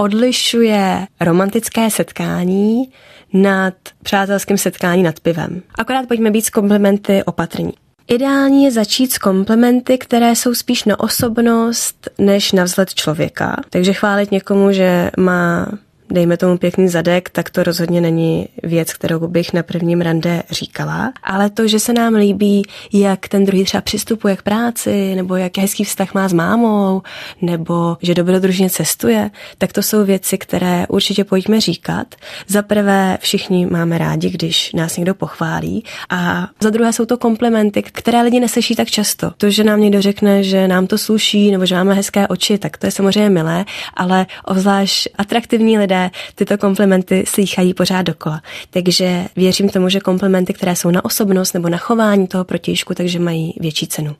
odlišuje 0.00 1.06
romantické 1.20 1.90
setkání 1.90 2.92
nad 3.32 3.74
přátelským 4.02 4.58
setkání 4.58 5.02
nad 5.02 5.20
pivem. 5.20 5.62
Akorát 5.78 6.08
pojďme 6.08 6.30
být 6.30 6.44
s 6.44 6.50
komplimenty 6.50 7.24
opatrní. 7.24 7.72
Ideální 8.08 8.64
je 8.64 8.70
začít 8.70 9.12
s 9.12 9.18
komplimenty, 9.18 9.98
které 9.98 10.36
jsou 10.36 10.54
spíš 10.54 10.84
na 10.84 11.00
osobnost 11.00 12.08
než 12.18 12.52
na 12.52 12.64
vzhled 12.64 12.94
člověka. 12.94 13.56
Takže 13.70 13.92
chválit 13.92 14.30
někomu, 14.30 14.72
že 14.72 15.10
má 15.18 15.66
dejme 16.10 16.36
tomu 16.36 16.58
pěkný 16.58 16.88
zadek, 16.88 17.30
tak 17.30 17.50
to 17.50 17.62
rozhodně 17.62 18.00
není 18.00 18.48
věc, 18.62 18.92
kterou 18.92 19.28
bych 19.28 19.52
na 19.52 19.62
prvním 19.62 20.00
rande 20.00 20.42
říkala. 20.50 21.12
Ale 21.22 21.50
to, 21.50 21.68
že 21.68 21.78
se 21.78 21.92
nám 21.92 22.14
líbí, 22.14 22.62
jak 22.92 23.28
ten 23.28 23.44
druhý 23.44 23.64
třeba 23.64 23.80
přistupuje 23.80 24.36
k 24.36 24.42
práci, 24.42 25.14
nebo 25.14 25.36
jak 25.36 25.58
hezký 25.58 25.84
vztah 25.84 26.14
má 26.14 26.28
s 26.28 26.32
mámou, 26.32 27.02
nebo 27.42 27.96
že 28.02 28.14
dobrodružně 28.14 28.70
cestuje, 28.70 29.30
tak 29.58 29.72
to 29.72 29.82
jsou 29.82 30.04
věci, 30.04 30.38
které 30.38 30.86
určitě 30.88 31.24
pojďme 31.24 31.60
říkat. 31.60 32.14
Za 32.48 32.62
prvé, 32.62 33.18
všichni 33.20 33.66
máme 33.66 33.98
rádi, 33.98 34.30
když 34.30 34.72
nás 34.72 34.96
někdo 34.96 35.14
pochválí, 35.14 35.84
a 36.10 36.48
za 36.62 36.70
druhé 36.70 36.92
jsou 36.92 37.04
to 37.04 37.18
komplimenty, 37.18 37.82
které 37.82 38.22
lidi 38.22 38.40
neslyší 38.40 38.76
tak 38.76 38.90
často. 38.90 39.32
To, 39.36 39.50
že 39.50 39.64
nám 39.64 39.80
někdo 39.80 40.02
řekne, 40.02 40.42
že 40.42 40.68
nám 40.68 40.86
to 40.86 40.98
sluší, 40.98 41.50
nebo 41.50 41.66
že 41.66 41.74
máme 41.74 41.94
hezké 41.94 42.28
oči, 42.28 42.58
tak 42.58 42.76
to 42.76 42.86
je 42.86 42.90
samozřejmě 42.90 43.30
milé, 43.30 43.64
ale 43.94 44.26
obzvlášť 44.44 45.08
atraktivní 45.18 45.78
lidé 45.78 45.99
tyto 46.34 46.58
komplimenty 46.58 47.24
slýchají 47.26 47.74
pořád 47.74 48.02
dokola. 48.02 48.42
Takže 48.70 49.24
věřím 49.36 49.68
tomu, 49.68 49.88
že 49.88 50.00
komplimenty, 50.00 50.52
které 50.52 50.76
jsou 50.76 50.90
na 50.90 51.04
osobnost 51.04 51.52
nebo 51.52 51.68
na 51.68 51.78
chování 51.78 52.26
toho 52.26 52.44
protějšku, 52.44 52.94
takže 52.94 53.18
mají 53.18 53.54
větší 53.60 53.86
cenu. 53.86 54.16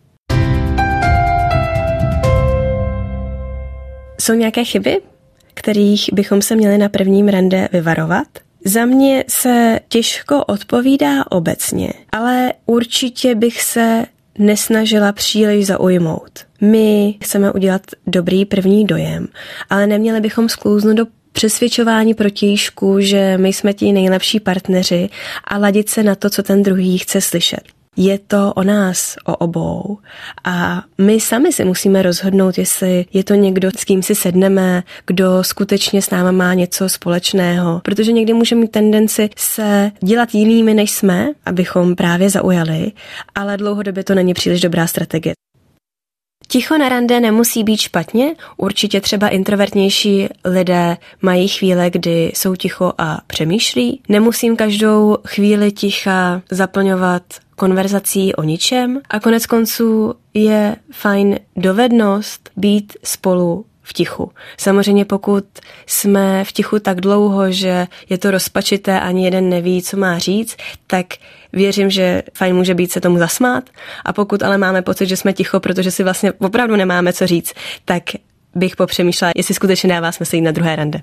Jsou 4.21 4.33
nějaké 4.35 4.65
chyby, 4.65 5.01
kterých 5.55 6.11
bychom 6.13 6.43
se 6.43 6.57
měli 6.57 6.79
na 6.79 6.89
prvním 6.89 7.29
rande 7.29 7.69
vyvarovat? 7.73 8.27
Za 8.65 8.85
mě 8.85 9.25
se 9.29 9.81
těžko 9.89 10.45
odpovídá 10.45 11.31
obecně, 11.31 11.93
ale 12.13 12.53
určitě 12.67 13.35
bych 13.35 13.63
se 13.63 14.07
nesnažila 14.39 15.13
příliš 15.13 15.67
zaujmout. 15.67 16.39
My 16.61 17.15
chceme 17.23 17.53
udělat 17.53 17.83
dobrý 18.07 18.45
první 18.45 18.85
dojem, 18.85 19.29
ale 19.71 19.87
neměli 19.87 20.21
bychom 20.21 20.49
sklouznout 20.49 20.97
do 20.97 21.07
přesvědčování 21.33 22.15
protějšku, 22.15 23.01
že 23.01 23.39
my 23.39 23.53
jsme 23.53 23.73
ti 23.75 23.93
nejlepší 23.93 24.41
partneři 24.41 25.09
a 25.45 25.59
ladit 25.59 25.89
se 25.89 26.03
na 26.03 26.15
to, 26.15 26.31
co 26.31 26.43
ten 26.43 26.63
druhý 26.63 26.99
chce 26.99 27.21
slyšet. 27.21 27.63
Je 27.97 28.19
to 28.19 28.53
o 28.57 28.63
nás, 28.63 29.17
o 29.25 29.37
obou. 29.37 29.99
A 30.45 30.83
my 30.99 31.21
sami 31.21 31.53
si 31.53 31.65
musíme 31.65 32.03
rozhodnout, 32.03 32.59
jestli 32.59 33.05
je 33.13 33.25
to 33.25 33.35
někdo, 33.35 33.71
s 33.79 33.85
kým 33.85 34.03
si 34.03 34.15
sedneme, 34.15 34.83
kdo 35.07 35.45
skutečně 35.45 36.03
s 36.03 36.11
náma 36.11 36.33
má 36.33 36.55
něco 36.55 36.89
společného. 36.89 37.81
Protože 37.85 38.13
někdy 38.13 38.33
můžeme 38.33 38.61
mít 38.61 38.71
tendenci 38.71 39.31
se 39.37 39.93
dělat 40.01 40.35
jinými, 40.35 40.75
než 40.75 40.91
jsme, 40.91 41.29
abychom 41.47 41.97
právě 41.97 42.31
zaujali, 42.31 42.93
ale 43.35 43.57
dlouhodobě 43.57 44.05
to 44.05 44.15
není 44.15 44.35
příliš 44.35 44.61
dobrá 44.61 44.87
strategie. 44.87 45.35
Ticho 46.53 46.79
na 46.79 46.89
rande 46.89 47.21
nemusí 47.21 47.65
být 47.65 47.81
špatně, 47.81 48.35
určitě 48.57 49.01
třeba 49.01 49.29
introvertnější 49.29 50.29
lidé 50.45 50.97
mají 51.23 51.49
chvíle, 51.49 51.91
kdy 51.91 52.33
jsou 52.35 52.55
ticho 52.55 52.93
a 52.99 53.21
přemýšlí. 53.27 54.01
Nemusím 54.09 54.57
každou 54.57 55.17
chvíli 55.27 55.73
ticha 55.73 56.43
zaplňovat 56.51 57.23
konverzací 57.57 58.35
o 58.35 58.43
ničem 58.43 59.01
a 59.11 59.21
konec 59.21 59.47
konců 59.47 60.15
je 60.35 60.77
fajn 60.93 61.39
dovednost 61.57 62.51
být 62.57 62.93
spolu 63.05 63.65
v 63.91 63.93
tichu. 63.93 64.31
Samozřejmě 64.57 65.05
pokud 65.05 65.45
jsme 65.87 66.45
v 66.45 66.53
tichu 66.53 66.79
tak 66.79 67.01
dlouho, 67.01 67.53
že 67.53 67.87
je 68.09 68.19
to 68.19 68.31
rozpačité, 68.31 69.01
ani 69.01 69.25
jeden 69.25 69.49
neví, 69.49 69.83
co 69.83 69.97
má 69.97 70.19
říct, 70.19 70.57
tak 70.87 71.07
věřím, 71.53 71.91
že 71.91 72.23
fajn 72.35 72.57
může 72.57 72.75
být 72.75 72.93
se 72.93 73.01
tomu 73.01 73.19
zasmát. 73.19 73.71
A 74.05 74.13
pokud 74.13 74.43
ale 74.43 74.59
máme 74.59 74.83
pocit, 74.83 75.07
že 75.07 75.17
jsme 75.17 75.33
ticho, 75.33 75.61
protože 75.61 75.91
si 75.91 76.05
vlastně 76.05 76.33
opravdu 76.33 76.77
nemáme 76.77 77.13
co 77.13 77.27
říct, 77.27 77.53
tak 77.85 78.03
bych 78.55 78.77
popřemýšlela, 78.77 79.33
jestli 79.37 79.55
skutečně 79.55 79.89
dává 79.89 80.13
smysl 80.13 80.37
jít 80.37 80.43
na 80.43 80.51
druhé 80.51 80.77
rande. 80.77 81.03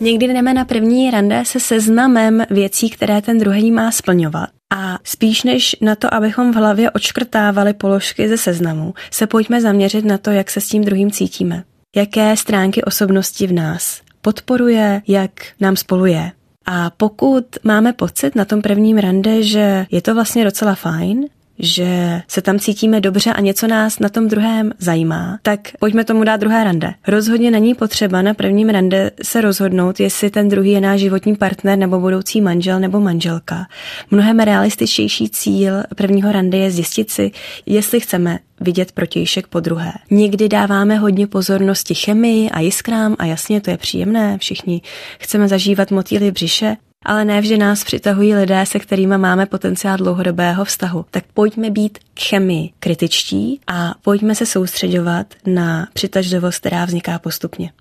Někdy 0.00 0.26
jdeme 0.28 0.54
na 0.54 0.64
první 0.64 1.10
rande 1.10 1.42
se 1.46 1.60
seznamem 1.60 2.44
věcí, 2.50 2.90
které 2.90 3.22
ten 3.22 3.38
druhý 3.38 3.70
má 3.70 3.90
splňovat. 3.90 4.48
A 4.76 4.98
spíš 5.04 5.42
než 5.42 5.76
na 5.80 5.94
to, 5.94 6.14
abychom 6.14 6.52
v 6.52 6.56
hlavě 6.56 6.90
očkrtávali 6.90 7.74
položky 7.74 8.28
ze 8.28 8.38
seznamu, 8.38 8.94
se 9.10 9.26
pojďme 9.26 9.60
zaměřit 9.60 10.04
na 10.04 10.18
to, 10.18 10.30
jak 10.30 10.50
se 10.50 10.60
s 10.60 10.68
tím 10.68 10.84
druhým 10.84 11.10
cítíme. 11.10 11.64
Jaké 11.96 12.36
stránky 12.36 12.82
osobnosti 12.82 13.46
v 13.46 13.52
nás 13.52 14.00
podporuje, 14.22 15.02
jak 15.08 15.30
nám 15.60 15.76
spolu 15.76 16.06
je. 16.06 16.32
A 16.66 16.90
pokud 16.90 17.44
máme 17.64 17.92
pocit 17.92 18.34
na 18.34 18.44
tom 18.44 18.62
prvním 18.62 18.98
rande, 18.98 19.42
že 19.42 19.86
je 19.90 20.02
to 20.02 20.14
vlastně 20.14 20.44
docela 20.44 20.74
fajn, 20.74 21.26
že 21.58 22.22
se 22.28 22.42
tam 22.42 22.58
cítíme 22.58 23.00
dobře 23.00 23.32
a 23.32 23.40
něco 23.40 23.66
nás 23.66 23.98
na 23.98 24.08
tom 24.08 24.28
druhém 24.28 24.72
zajímá, 24.78 25.38
tak 25.42 25.60
pojďme 25.78 26.04
tomu 26.04 26.24
dát 26.24 26.36
druhé 26.36 26.64
rande. 26.64 26.94
Rozhodně 27.08 27.50
není 27.50 27.74
potřeba 27.74 28.22
na 28.22 28.34
prvním 28.34 28.68
rande 28.68 29.10
se 29.22 29.40
rozhodnout, 29.40 30.00
jestli 30.00 30.30
ten 30.30 30.48
druhý 30.48 30.70
je 30.70 30.80
náš 30.80 31.00
životní 31.00 31.36
partner 31.36 31.78
nebo 31.78 32.00
budoucí 32.00 32.40
manžel 32.40 32.80
nebo 32.80 33.00
manželka. 33.00 33.66
Mnohem 34.10 34.38
realističtější 34.38 35.28
cíl 35.28 35.82
prvního 35.96 36.32
rande 36.32 36.58
je 36.58 36.70
zjistit 36.70 37.10
si, 37.10 37.30
jestli 37.66 38.00
chceme 38.00 38.38
vidět 38.60 38.92
protějšek 38.92 39.46
po 39.46 39.60
druhé. 39.60 39.92
Někdy 40.10 40.48
dáváme 40.48 40.96
hodně 40.96 41.26
pozornosti 41.26 41.94
chemii 41.94 42.50
a 42.50 42.60
jiskrám 42.60 43.16
a 43.18 43.24
jasně 43.24 43.60
to 43.60 43.70
je 43.70 43.76
příjemné, 43.76 44.38
všichni 44.38 44.82
chceme 45.18 45.48
zažívat 45.48 45.90
motýly 45.90 46.30
v 46.30 46.34
břiše, 46.34 46.76
ale 47.04 47.24
ne 47.24 47.40
vždy 47.40 47.58
nás 47.58 47.84
přitahují 47.84 48.34
lidé, 48.34 48.66
se 48.66 48.78
kterými 48.78 49.18
máme 49.18 49.46
potenciál 49.46 49.96
dlouhodobého 49.96 50.64
vztahu. 50.64 51.04
Tak 51.10 51.24
pojďme 51.34 51.70
být 51.70 51.98
k 52.14 52.20
chemii 52.20 52.70
kritičtí 52.80 53.60
a 53.66 53.94
pojďme 54.02 54.34
se 54.34 54.46
soustředovat 54.46 55.34
na 55.46 55.88
přitažlivost, 55.92 56.58
která 56.58 56.84
vzniká 56.84 57.18
postupně. 57.18 57.72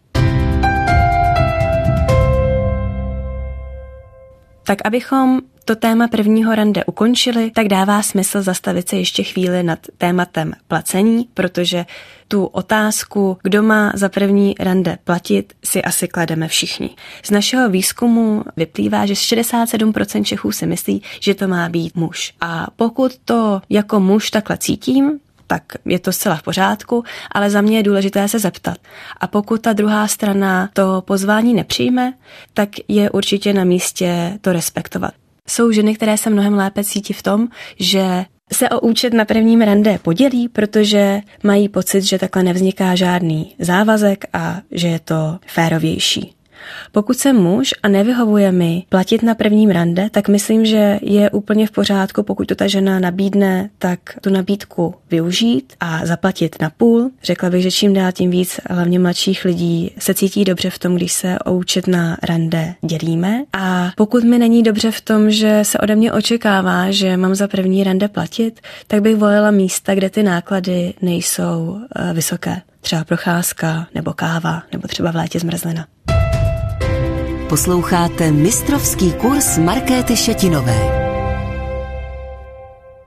Tak 4.64 4.78
abychom 4.86 5.42
to 5.66 5.76
téma 5.76 6.08
prvního 6.08 6.56
rande 6.56 6.86
ukončili, 6.86 7.52
tak 7.52 7.68
dává 7.68 8.02
smysl 8.02 8.42
zastavit 8.42 8.90
se 8.90 8.96
ještě 8.96 9.24
chvíli 9.24 9.64
nad 9.64 9.80
tématem 9.98 10.54
placení, 10.68 11.28
protože 11.34 11.86
tu 12.28 12.46
otázku, 12.46 13.38
kdo 13.44 13.64
má 13.64 13.92
za 13.96 14.10
první 14.10 14.56
rande 14.60 14.98
platit, 15.04 15.54
si 15.64 15.84
asi 15.84 16.08
klademe 16.08 16.48
všichni. 16.48 16.90
Z 17.24 17.32
našeho 17.32 17.70
výzkumu 17.70 18.44
vyplývá, 18.58 19.06
že 19.06 19.14
67% 19.14 20.24
Čechů 20.24 20.52
si 20.52 20.66
myslí, 20.66 21.02
že 21.20 21.36
to 21.36 21.48
má 21.48 21.70
být 21.70 21.96
muž. 21.96 22.34
A 22.42 22.68
pokud 22.76 23.12
to 23.26 23.62
jako 23.70 24.00
muž 24.00 24.32
takhle 24.32 24.58
cítím, 24.58 25.20
tak 25.48 25.64
je 25.86 26.00
to 26.00 26.12
zcela 26.12 26.36
v 26.36 26.44
pořádku, 26.44 27.04
ale 27.32 27.50
za 27.50 27.62
mě 27.62 27.78
je 27.78 27.84
důležité 27.84 28.28
se 28.28 28.40
zeptat. 28.40 28.78
A 29.18 29.28
pokud 29.28 29.62
ta 29.62 29.74
druhá 29.74 30.08
strana 30.08 30.70
to 30.74 31.02
pozvání 31.02 31.54
nepřijme, 31.54 32.14
tak 32.54 32.70
je 32.88 33.10
určitě 33.10 33.54
na 33.54 33.64
místě 33.64 34.38
to 34.42 34.54
respektovat. 34.54 35.14
Jsou 35.48 35.72
ženy, 35.72 35.96
které 35.96 36.18
se 36.18 36.30
mnohem 36.30 36.54
lépe 36.54 36.84
cítí 36.84 37.14
v 37.14 37.24
tom, 37.24 37.48
že 37.80 38.26
se 38.54 38.70
o 38.70 38.80
účet 38.80 39.14
na 39.14 39.26
prvním 39.26 39.62
rande 39.62 40.00
podělí, 40.02 40.50
protože 40.50 41.22
mají 41.44 41.70
pocit, 41.70 42.02
že 42.02 42.20
takhle 42.20 42.44
nevzniká 42.44 42.96
žádný 42.96 43.56
závazek 43.60 44.26
a 44.34 44.62
že 44.72 44.88
je 44.88 45.00
to 45.00 45.40
férovější. 45.48 46.34
Pokud 46.92 47.18
jsem 47.18 47.36
muž 47.36 47.74
a 47.84 47.88
nevyhovuje 47.88 48.52
mi 48.52 48.84
platit 48.90 49.24
na 49.24 49.36
prvním 49.36 49.70
rande, 49.70 50.10
tak 50.12 50.28
myslím, 50.28 50.66
že 50.66 51.00
je 51.02 51.30
úplně 51.30 51.68
v 51.68 51.72
pořádku, 51.72 52.24
pokud 52.24 52.48
to 52.48 52.56
ta 52.56 52.68
žena 52.68 53.00
nabídne, 53.00 53.70
tak 53.78 54.00
tu 54.22 54.30
nabídku 54.30 54.96
využít 55.12 55.74
a 55.80 56.06
zaplatit 56.06 56.56
na 56.62 56.70
půl. 56.70 57.12
Řekla 57.24 57.50
bych, 57.50 57.64
že 57.64 57.72
čím 57.72 57.94
dál 57.94 58.12
tím 58.12 58.32
víc, 58.32 58.60
hlavně 58.70 59.00
mladších 59.00 59.46
lidí, 59.46 59.92
se 60.00 60.14
cítí 60.14 60.44
dobře 60.44 60.70
v 60.70 60.80
tom, 60.80 60.96
když 60.96 61.14
se 61.14 61.40
o 61.40 61.54
účet 61.54 61.88
na 61.88 62.18
rande 62.24 62.76
dělíme. 62.82 63.44
A 63.54 63.92
pokud 63.98 64.24
mi 64.24 64.40
není 64.40 64.64
dobře 64.64 64.92
v 64.92 65.02
tom, 65.02 65.32
že 65.32 65.60
se 65.64 65.78
ode 65.78 65.96
mě 65.96 66.12
očekává, 66.12 66.92
že 66.92 67.18
mám 67.18 67.36
za 67.36 67.48
první 67.48 67.84
rande 67.84 68.08
platit, 68.08 68.62
tak 68.88 69.02
bych 69.02 69.16
volila 69.16 69.52
místa, 69.52 69.96
kde 69.96 70.10
ty 70.10 70.24
náklady 70.24 70.94
nejsou 71.02 71.78
eh, 71.96 72.14
vysoké. 72.14 72.62
Třeba 72.82 73.04
procházka, 73.04 73.88
nebo 73.96 74.14
káva, 74.14 74.64
nebo 74.72 74.88
třeba 74.88 75.12
v 75.12 75.16
létě 75.16 75.40
zmrzlina. 75.40 75.86
Posloucháte 77.54 78.32
mistrovský 78.32 79.14
kurz 79.14 79.58
Markéty 79.58 80.16
Šetinové. 80.18 80.78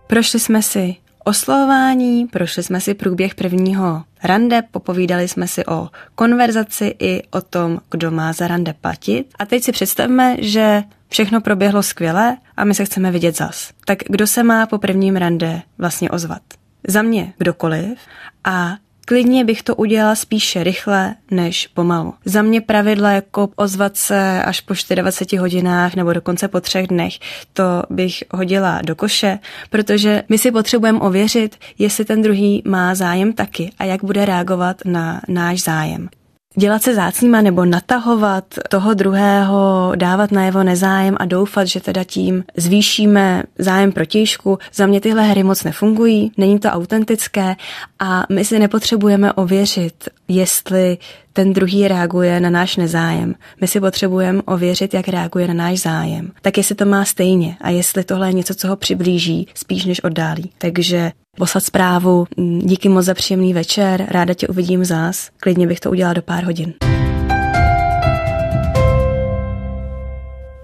Prošli 0.07 0.41
jsme 0.41 0.63
si 0.63 0.97
oslovování, 1.25 2.27
prošli 2.27 2.63
jsme 2.63 2.81
si 2.81 2.95
průběh 2.95 3.35
prvního 3.35 4.05
rande, 4.23 4.63
popovídali 4.71 5.29
jsme 5.29 5.49
si 5.49 5.67
o 5.67 5.89
konverzaci 6.15 6.95
i 6.99 7.23
o 7.31 7.41
tom, 7.41 7.81
kdo 7.91 8.11
má 8.11 8.33
za 8.33 8.49
rande 8.49 8.73
platit. 8.73 9.27
A 9.39 9.47
teď 9.47 9.63
si 9.63 9.73
představme, 9.73 10.37
že 10.39 10.83
všechno 11.09 11.41
proběhlo 11.41 11.83
skvěle 11.83 12.37
a 12.57 12.65
my 12.65 12.75
se 12.75 12.85
chceme 12.85 13.11
vidět 13.11 13.37
zas. 13.37 13.71
Tak 13.85 13.99
kdo 14.09 14.27
se 14.27 14.43
má 14.43 14.67
po 14.67 14.79
prvním 14.79 15.17
rande 15.17 15.63
vlastně 15.79 16.11
ozvat? 16.11 16.43
Za 16.89 17.03
mě 17.03 17.33
kdokoliv 17.39 17.99
a 18.45 18.77
Klidně 19.09 19.45
bych 19.45 19.63
to 19.63 19.77
udělala 19.77 20.15
spíše 20.15 20.65
rychle 20.65 21.15
než 21.31 21.67
pomalu. 21.67 22.15
Za 22.25 22.43
mě 22.43 22.61
pravidla 22.61 23.11
jako 23.11 23.49
ozvat 23.57 23.97
se 23.97 24.43
až 24.43 24.61
po 24.61 24.75
24 24.95 25.41
hodinách 25.41 25.95
nebo 25.95 26.13
dokonce 26.13 26.49
po 26.49 26.61
třech 26.61 26.87
dnech, 26.87 27.13
to 27.53 27.83
bych 27.91 28.25
hodila 28.31 28.81
do 28.83 28.97
koše, 28.97 29.39
protože 29.71 30.23
my 30.29 30.39
si 30.39 30.51
potřebujeme 30.51 31.01
ověřit, 31.01 31.57
jestli 31.79 32.05
ten 32.05 32.23
druhý 32.23 32.63
má 32.67 32.95
zájem 32.95 33.33
taky 33.33 33.71
a 33.79 33.85
jak 33.85 34.05
bude 34.05 34.25
reagovat 34.25 34.77
na 34.85 35.21
náš 35.29 35.63
zájem 35.63 36.09
dělat 36.57 36.83
se 36.83 36.95
zácnýma 36.95 37.41
nebo 37.41 37.65
natahovat 37.65 38.45
toho 38.71 38.95
druhého, 38.95 39.93
dávat 39.97 40.33
na 40.33 40.45
jeho 40.45 40.65
nezájem 40.65 41.17
a 41.21 41.25
doufat, 41.25 41.65
že 41.65 41.81
teda 41.81 42.05
tím 42.05 42.45
zvýšíme 42.57 43.43
zájem 43.59 43.93
protějšku. 43.93 44.59
Za 44.75 44.87
mě 44.87 45.01
tyhle 45.01 45.23
hry 45.23 45.43
moc 45.43 45.65
nefungují, 45.65 46.33
není 46.37 46.59
to 46.59 46.69
autentické 46.69 47.57
a 47.99 48.25
my 48.33 48.45
si 48.45 48.59
nepotřebujeme 48.59 49.33
ověřit, 49.33 50.09
jestli 50.29 50.99
ten 51.37 51.53
druhý 51.53 51.89
reaguje 51.89 52.41
na 52.41 52.51
náš 52.51 52.77
nezájem. 52.77 53.35
My 53.61 53.69
si 53.69 53.81
potřebujeme 53.81 54.43
ověřit, 54.43 54.95
jak 54.95 55.09
reaguje 55.09 55.49
na 55.49 55.55
náš 55.55 55.81
zájem. 55.81 56.33
Tak 56.43 56.57
jestli 56.57 56.75
to 56.75 56.85
má 56.85 57.05
stejně 57.05 57.57
a 57.61 57.71
jestli 57.71 58.05
tohle 58.05 58.29
je 58.29 58.33
něco, 58.33 58.55
co 58.55 58.69
ho 58.69 58.77
přiblíží 58.77 59.49
spíš 59.55 59.85
než 59.85 60.05
oddálí. 60.05 60.51
Takže 60.59 61.13
poslat 61.37 61.65
zprávu, 61.65 62.27
díky 62.61 62.89
moc 62.89 63.05
za 63.05 63.15
příjemný 63.15 63.55
večer, 63.55 64.07
ráda 64.11 64.35
tě 64.35 64.49
uvidím 64.49 64.85
zás, 64.85 65.31
klidně 65.41 65.67
bych 65.67 65.81
to 65.81 65.91
udělala 65.91 66.15
do 66.15 66.23
pár 66.23 66.45
hodin. 66.45 66.73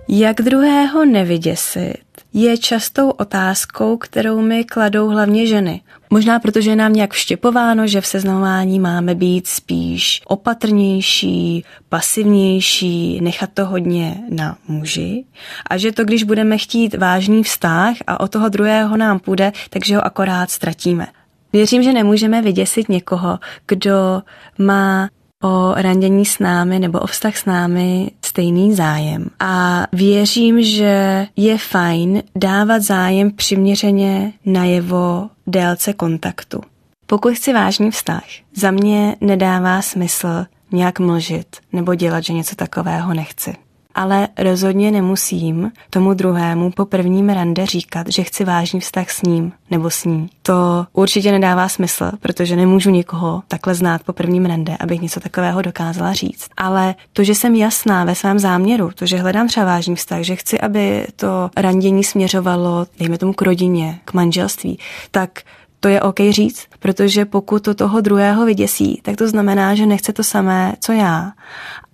Jak 0.08 0.42
druhého 0.42 1.04
nevyděsit, 1.04 2.02
je 2.32 2.58
častou 2.58 3.10
otázkou, 3.10 3.96
kterou 3.96 4.40
mi 4.42 4.64
kladou 4.64 5.08
hlavně 5.08 5.46
ženy. 5.46 5.80
Možná 6.10 6.38
protože 6.38 6.70
je 6.70 6.76
nám 6.76 6.92
nějak 6.92 7.12
vštěpováno, 7.12 7.86
že 7.86 8.00
v 8.00 8.06
seznamování 8.06 8.80
máme 8.80 9.14
být 9.14 9.46
spíš 9.46 10.22
opatrnější, 10.26 11.64
pasivnější, 11.88 13.20
nechat 13.20 13.50
to 13.54 13.66
hodně 13.66 14.16
na 14.28 14.56
muži 14.68 15.24
a 15.70 15.76
že 15.76 15.92
to, 15.92 16.04
když 16.04 16.22
budeme 16.22 16.58
chtít 16.58 16.94
vážný 16.94 17.42
vztah 17.42 17.96
a 18.06 18.20
o 18.20 18.28
toho 18.28 18.48
druhého 18.48 18.96
nám 18.96 19.18
půjde, 19.18 19.52
takže 19.70 19.96
ho 19.96 20.06
akorát 20.06 20.50
ztratíme. 20.50 21.06
Věřím, 21.52 21.82
že 21.82 21.92
nemůžeme 21.92 22.42
vyděsit 22.42 22.88
někoho, 22.88 23.38
kdo 23.66 24.22
má 24.58 25.08
o 25.42 25.74
randění 25.76 26.26
s 26.26 26.38
námi 26.38 26.78
nebo 26.78 26.98
o 26.98 27.07
vztah 27.07 27.37
s 27.37 27.44
námi 27.44 28.11
stejný 28.24 28.74
zájem. 28.74 29.26
A 29.40 29.85
věřím, 29.92 30.62
že 30.62 31.26
je 31.37 31.59
fajn 31.59 32.22
dávat 32.37 32.83
zájem 32.83 33.31
přiměřeně 33.31 34.33
najevo 34.44 35.28
délce 35.46 35.92
kontaktu. 35.92 36.61
Pokud 37.07 37.35
chci 37.35 37.52
vážný 37.52 37.90
vztah, 37.90 38.24
za 38.57 38.70
mě 38.70 39.16
nedává 39.20 39.83
smysl 39.83 40.46
nějak 40.72 40.98
mlžit 40.98 41.57
nebo 41.72 41.94
dělat, 41.94 42.24
že 42.24 42.33
něco 42.33 42.57
takového 42.57 43.14
nechci 43.14 43.55
ale 43.94 44.28
rozhodně 44.38 44.90
nemusím 44.90 45.72
tomu 45.90 46.14
druhému 46.14 46.70
po 46.70 46.85
prvním 46.85 47.28
rande 47.28 47.66
říkat, 47.66 48.09
že 48.09 48.22
chci 48.22 48.44
vážný 48.44 48.81
vztah 48.81 49.11
s 49.11 49.22
ním 49.22 49.52
nebo 49.70 49.90
s 49.90 50.05
ní. 50.05 50.31
To 50.42 50.87
určitě 50.92 51.33
nedává 51.33 51.68
smysl, 51.68 52.11
protože 52.20 52.57
nemůžu 52.57 52.90
nikoho 52.90 53.42
takhle 53.48 53.74
znát 53.74 54.02
po 54.02 54.12
prvním 54.12 54.44
rande, 54.44 54.76
abych 54.81 55.00
něco 55.00 55.20
takového 55.20 55.62
dokázala 55.62 56.12
říct. 56.12 56.48
Ale 56.57 56.94
to, 57.12 57.24
že 57.24 57.35
jsem 57.35 57.55
jasná 57.55 58.05
ve 58.05 58.14
svém 58.14 58.38
záměru, 58.38 58.90
to, 58.94 59.07
že 59.07 59.16
hledám 59.16 59.48
třeba 59.48 59.66
vážný 59.66 59.96
vztah, 59.96 60.20
že 60.22 60.37
chci, 60.37 60.61
aby 60.61 61.07
to 61.16 61.50
randění 61.57 62.05
směřovalo, 62.05 62.87
dejme 62.98 63.18
tomu 63.18 63.33
k 63.33 63.42
rodině, 63.42 63.98
k 64.05 64.12
manželství, 64.12 64.78
tak 65.11 65.40
to 65.82 65.88
je 65.88 66.00
OK 66.00 66.20
říct, 66.30 66.66
protože 66.78 67.24
pokud 67.24 67.62
to 67.62 67.74
toho 67.74 68.00
druhého 68.00 68.46
vyděsí, 68.46 69.00
tak 69.02 69.16
to 69.16 69.28
znamená, 69.28 69.74
že 69.74 69.86
nechce 69.86 70.12
to 70.12 70.24
samé, 70.24 70.74
co 70.80 70.92
já. 70.92 71.32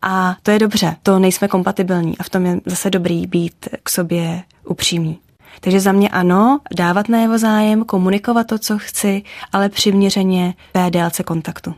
A 0.03 0.37
to 0.43 0.51
je 0.51 0.59
dobře, 0.59 0.97
to 1.03 1.19
nejsme 1.19 1.49
kompatibilní 1.49 2.19
a 2.19 2.23
v 2.23 2.31
tom 2.31 2.47
je 2.47 2.61
zase 2.67 2.91
dobrý 2.91 3.27
být 3.27 3.69
k 3.83 3.89
sobě 3.89 4.43
upřímný. 4.65 5.19
Takže 5.61 5.81
za 5.81 5.93
mě 5.93 6.09
ano, 6.09 6.61
dávat 6.77 7.09
na 7.09 7.21
jeho 7.21 7.39
zájem, 7.39 7.85
komunikovat 7.85 8.47
to, 8.47 8.59
co 8.59 8.79
chci, 8.79 9.23
ale 9.53 9.69
přiměřeně 9.69 10.55
té 10.73 10.91
délce 10.91 11.23
kontaktu. 11.23 11.75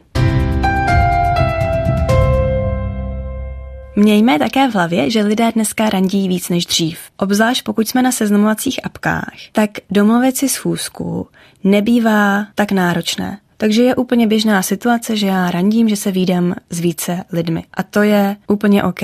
Mějme 3.96 4.38
také 4.38 4.68
v 4.68 4.74
hlavě, 4.74 5.10
že 5.10 5.22
lidé 5.22 5.52
dneska 5.52 5.90
randí 5.90 6.28
víc 6.28 6.48
než 6.48 6.66
dřív. 6.66 6.98
Obzvlášť 7.16 7.64
pokud 7.64 7.88
jsme 7.88 8.02
na 8.02 8.12
seznamovacích 8.12 8.80
apkách, 8.84 9.34
tak 9.52 9.70
domluvit 9.90 10.36
si 10.36 10.48
schůzku 10.48 11.28
nebývá 11.64 12.46
tak 12.54 12.72
náročné. 12.72 13.38
Takže 13.56 13.82
je 13.82 13.94
úplně 13.94 14.26
běžná 14.26 14.62
situace, 14.62 15.16
že 15.16 15.26
já 15.26 15.50
randím, 15.50 15.88
že 15.88 15.96
se 15.96 16.10
výdám 16.10 16.54
s 16.70 16.80
více 16.80 17.24
lidmi. 17.32 17.64
A 17.74 17.82
to 17.82 18.02
je 18.02 18.36
úplně 18.48 18.82
OK. 18.82 19.00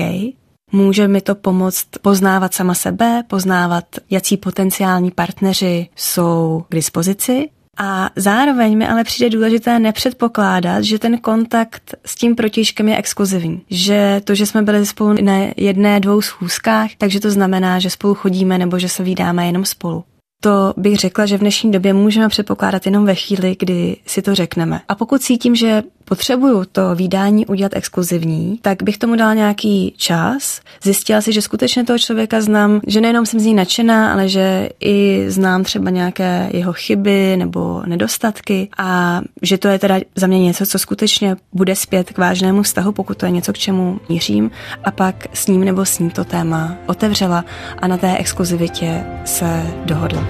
Může 0.71 1.07
mi 1.07 1.21
to 1.21 1.35
pomoct 1.35 1.87
poznávat 2.01 2.53
sama 2.53 2.73
sebe, 2.73 3.23
poznávat, 3.27 3.85
jaký 4.09 4.37
potenciální 4.37 5.11
partneři 5.11 5.87
jsou 5.95 6.65
k 6.69 6.75
dispozici 6.75 7.49
a 7.77 8.09
zároveň 8.15 8.77
mi 8.77 8.87
ale 8.87 9.03
přijde 9.03 9.29
důležité 9.29 9.79
nepředpokládat, 9.79 10.83
že 10.83 10.99
ten 10.99 11.17
kontakt 11.17 11.95
s 12.05 12.15
tím 12.15 12.35
protižkem 12.35 12.87
je 12.87 12.97
exkluzivní. 12.97 13.61
Že 13.69 14.21
to, 14.23 14.35
že 14.35 14.45
jsme 14.45 14.61
byli 14.61 14.85
spolu 14.85 15.15
na 15.21 15.33
jedné, 15.57 15.99
dvou 15.99 16.21
schůzkách, 16.21 16.89
takže 16.97 17.19
to 17.19 17.31
znamená, 17.31 17.79
že 17.79 17.89
spolu 17.89 18.15
chodíme 18.15 18.57
nebo 18.57 18.79
že 18.79 18.89
se 18.89 19.03
vydáme 19.03 19.47
jenom 19.47 19.65
spolu. 19.65 20.03
To 20.41 20.73
bych 20.77 20.95
řekla, 20.97 21.25
že 21.25 21.37
v 21.37 21.39
dnešní 21.39 21.71
době 21.71 21.93
můžeme 21.93 22.29
předpokládat 22.29 22.85
jenom 22.85 23.05
ve 23.05 23.15
chvíli, 23.15 23.55
kdy 23.59 23.97
si 24.05 24.21
to 24.21 24.35
řekneme. 24.35 24.81
A 24.87 24.95
pokud 24.95 25.21
cítím, 25.21 25.55
že 25.55 25.83
potřebuju 26.09 26.65
to 26.71 26.95
výdání 26.95 27.45
udělat 27.45 27.71
exkluzivní, 27.75 28.59
tak 28.61 28.83
bych 28.83 28.97
tomu 28.97 29.15
dala 29.15 29.33
nějaký 29.33 29.93
čas, 29.97 30.61
zjistila 30.83 31.21
si, 31.21 31.33
že 31.33 31.41
skutečně 31.41 31.83
toho 31.83 31.99
člověka 31.99 32.41
znám, 32.41 32.81
že 32.87 33.01
nejenom 33.01 33.25
jsem 33.25 33.39
z 33.39 33.45
ní 33.45 33.53
nadšená, 33.53 34.13
ale 34.13 34.29
že 34.29 34.69
i 34.79 35.25
znám 35.27 35.63
třeba 35.63 35.89
nějaké 35.89 36.49
jeho 36.53 36.73
chyby 36.73 37.35
nebo 37.37 37.83
nedostatky 37.85 38.69
a 38.77 39.21
že 39.41 39.57
to 39.57 39.67
je 39.67 39.79
teda 39.79 39.95
za 40.15 40.27
mě 40.27 40.39
něco, 40.39 40.65
co 40.65 40.79
skutečně 40.79 41.35
bude 41.53 41.75
zpět 41.75 42.11
k 42.11 42.17
vážnému 42.17 42.63
vztahu, 42.63 42.91
pokud 42.91 43.17
to 43.17 43.25
je 43.25 43.31
něco, 43.31 43.53
k 43.53 43.57
čemu 43.57 43.99
mířím 44.09 44.51
a 44.83 44.91
pak 44.91 45.27
s 45.33 45.47
ním 45.47 45.63
nebo 45.63 45.85
s 45.85 45.99
ním 45.99 46.09
to 46.09 46.23
téma 46.23 46.75
otevřela 46.87 47.45
a 47.79 47.87
na 47.87 47.97
té 47.97 48.17
exkluzivitě 48.17 49.03
se 49.25 49.63
dohodla. 49.85 50.27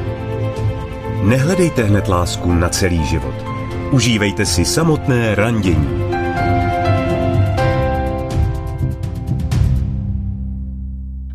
Nehledejte 1.23 1.83
hned 1.83 2.07
lásku 2.07 2.53
na 2.53 2.69
celý 2.69 3.05
život. 3.05 3.57
Užívejte 3.91 4.45
si 4.45 4.65
samotné 4.65 5.36
randění. 5.36 5.88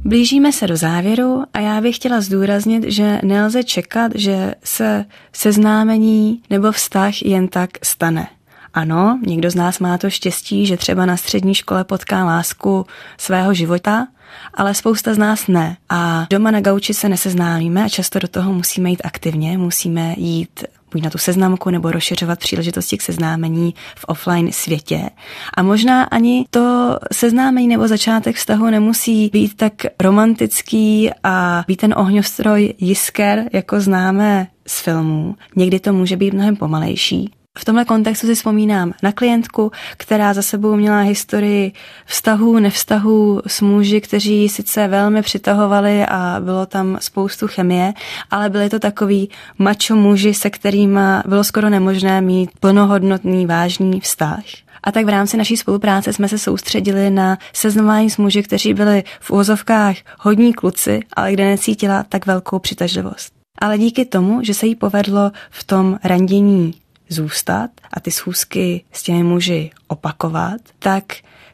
Blížíme 0.04 0.52
se 0.52 0.66
do 0.66 0.76
závěru 0.76 1.44
a 1.54 1.60
já 1.60 1.80
bych 1.80 1.96
chtěla 1.96 2.20
zdůraznit, 2.20 2.84
že 2.86 3.20
nelze 3.24 3.64
čekat, 3.64 4.12
že 4.14 4.54
se 4.64 5.04
seznámení 5.32 6.42
nebo 6.50 6.72
vztah 6.72 7.22
jen 7.22 7.48
tak 7.48 7.70
stane. 7.82 8.26
Ano, 8.74 9.20
někdo 9.26 9.50
z 9.50 9.54
nás 9.54 9.78
má 9.78 9.98
to 9.98 10.10
štěstí, 10.10 10.66
že 10.66 10.76
třeba 10.76 11.06
na 11.06 11.16
střední 11.16 11.54
škole 11.54 11.84
potká 11.84 12.24
lásku 12.24 12.86
svého 13.18 13.54
života, 13.54 14.06
ale 14.54 14.74
spousta 14.74 15.14
z 15.14 15.18
nás 15.18 15.46
ne. 15.46 15.76
A 15.88 16.26
doma 16.30 16.50
na 16.50 16.60
gauči 16.60 16.94
se 16.94 17.08
neseznámíme 17.08 17.84
a 17.84 17.88
často 17.88 18.18
do 18.18 18.28
toho 18.28 18.52
musíme 18.52 18.90
jít 18.90 19.00
aktivně, 19.04 19.58
musíme 19.58 20.14
jít 20.16 20.64
buď 20.92 21.02
na 21.02 21.10
tu 21.10 21.18
seznamku 21.18 21.70
nebo 21.70 21.90
rozšiřovat 21.90 22.38
příležitosti 22.38 22.98
k 22.98 23.02
seznámení 23.02 23.74
v 23.96 24.04
offline 24.08 24.52
světě. 24.52 25.10
A 25.54 25.62
možná 25.62 26.02
ani 26.04 26.44
to 26.50 26.98
seznámení 27.12 27.68
nebo 27.68 27.88
začátek 27.88 28.36
vztahu 28.36 28.70
nemusí 28.70 29.28
být 29.32 29.56
tak 29.56 29.72
romantický 30.00 31.10
a 31.24 31.64
být 31.66 31.76
ten 31.76 31.94
ohňostroj 31.96 32.74
jisker, 32.78 33.44
jako 33.52 33.80
známe 33.80 34.46
z 34.66 34.80
filmů. 34.80 35.36
Někdy 35.56 35.80
to 35.80 35.92
může 35.92 36.16
být 36.16 36.34
mnohem 36.34 36.56
pomalejší. 36.56 37.30
V 37.58 37.64
tomhle 37.64 37.84
kontextu 37.84 38.26
si 38.26 38.34
vzpomínám 38.34 38.92
na 39.02 39.12
klientku, 39.12 39.70
která 39.96 40.34
za 40.34 40.42
sebou 40.42 40.76
měla 40.76 41.00
historii 41.00 41.72
vztahů, 42.06 42.58
nevztahů 42.58 43.42
s 43.46 43.60
muži, 43.60 44.00
kteří 44.00 44.48
sice 44.48 44.88
velmi 44.88 45.22
přitahovali 45.22 46.06
a 46.06 46.40
bylo 46.40 46.66
tam 46.66 46.98
spoustu 47.00 47.48
chemie, 47.48 47.92
ale 48.30 48.50
byly 48.50 48.70
to 48.70 48.78
takový 48.78 49.30
mačo 49.58 49.96
muži, 49.96 50.34
se 50.34 50.50
kterými 50.50 51.00
bylo 51.26 51.44
skoro 51.44 51.70
nemožné 51.70 52.20
mít 52.20 52.50
plnohodnotný, 52.60 53.46
vážný 53.46 54.00
vztah. 54.00 54.44
A 54.82 54.92
tak 54.92 55.04
v 55.04 55.08
rámci 55.08 55.36
naší 55.36 55.56
spolupráce 55.56 56.12
jsme 56.12 56.28
se 56.28 56.38
soustředili 56.38 57.10
na 57.10 57.38
seznamování 57.52 58.10
s 58.10 58.16
muži, 58.16 58.42
kteří 58.42 58.74
byli 58.74 59.04
v 59.20 59.30
úvozovkách 59.30 59.96
hodní 60.18 60.54
kluci, 60.54 61.00
ale 61.16 61.32
kde 61.32 61.44
necítila 61.44 62.02
tak 62.08 62.26
velkou 62.26 62.58
přitažlivost. 62.58 63.32
Ale 63.58 63.78
díky 63.78 64.04
tomu, 64.04 64.42
že 64.42 64.54
se 64.54 64.66
jí 64.66 64.74
povedlo 64.74 65.30
v 65.50 65.64
tom 65.64 65.98
randění 66.04 66.74
zůstat 67.12 67.70
a 67.92 68.00
ty 68.00 68.10
schůzky 68.10 68.84
s 68.92 69.02
těmi 69.02 69.22
muži 69.22 69.70
opakovat, 69.88 70.60
tak 70.78 71.04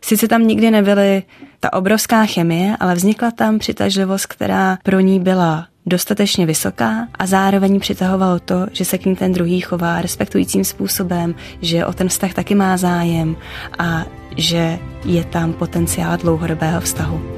sice 0.01 0.29
tam 0.29 0.47
nikdy 0.47 0.71
nebyly 0.71 1.23
ta 1.61 1.73
obrovská 1.73 2.27
chemie, 2.27 2.77
ale 2.81 2.94
vznikla 2.94 3.31
tam 3.31 3.59
přitažlivost, 3.59 4.27
která 4.27 4.79
pro 4.83 5.01
ní 5.01 5.21
byla 5.21 5.66
dostatečně 5.87 6.47
vysoká 6.47 7.09
a 7.18 7.27
zároveň 7.27 7.81
přitahovalo 7.81 8.38
to, 8.38 8.66
že 8.73 8.85
se 8.85 8.99
k 8.99 9.07
ní 9.07 9.16
ten 9.16 9.33
druhý 9.33 9.61
chová 9.61 10.03
respektujícím 10.03 10.64
způsobem, 10.64 11.35
že 11.62 11.87
o 11.87 11.92
ten 11.92 12.09
vztah 12.09 12.35
taky 12.35 12.55
má 12.55 12.77
zájem 12.77 13.37
a 13.79 14.05
že 14.37 14.79
je 15.05 15.25
tam 15.25 15.53
potenciál 15.53 16.16
dlouhodobého 16.16 16.81
vztahu. 16.81 17.38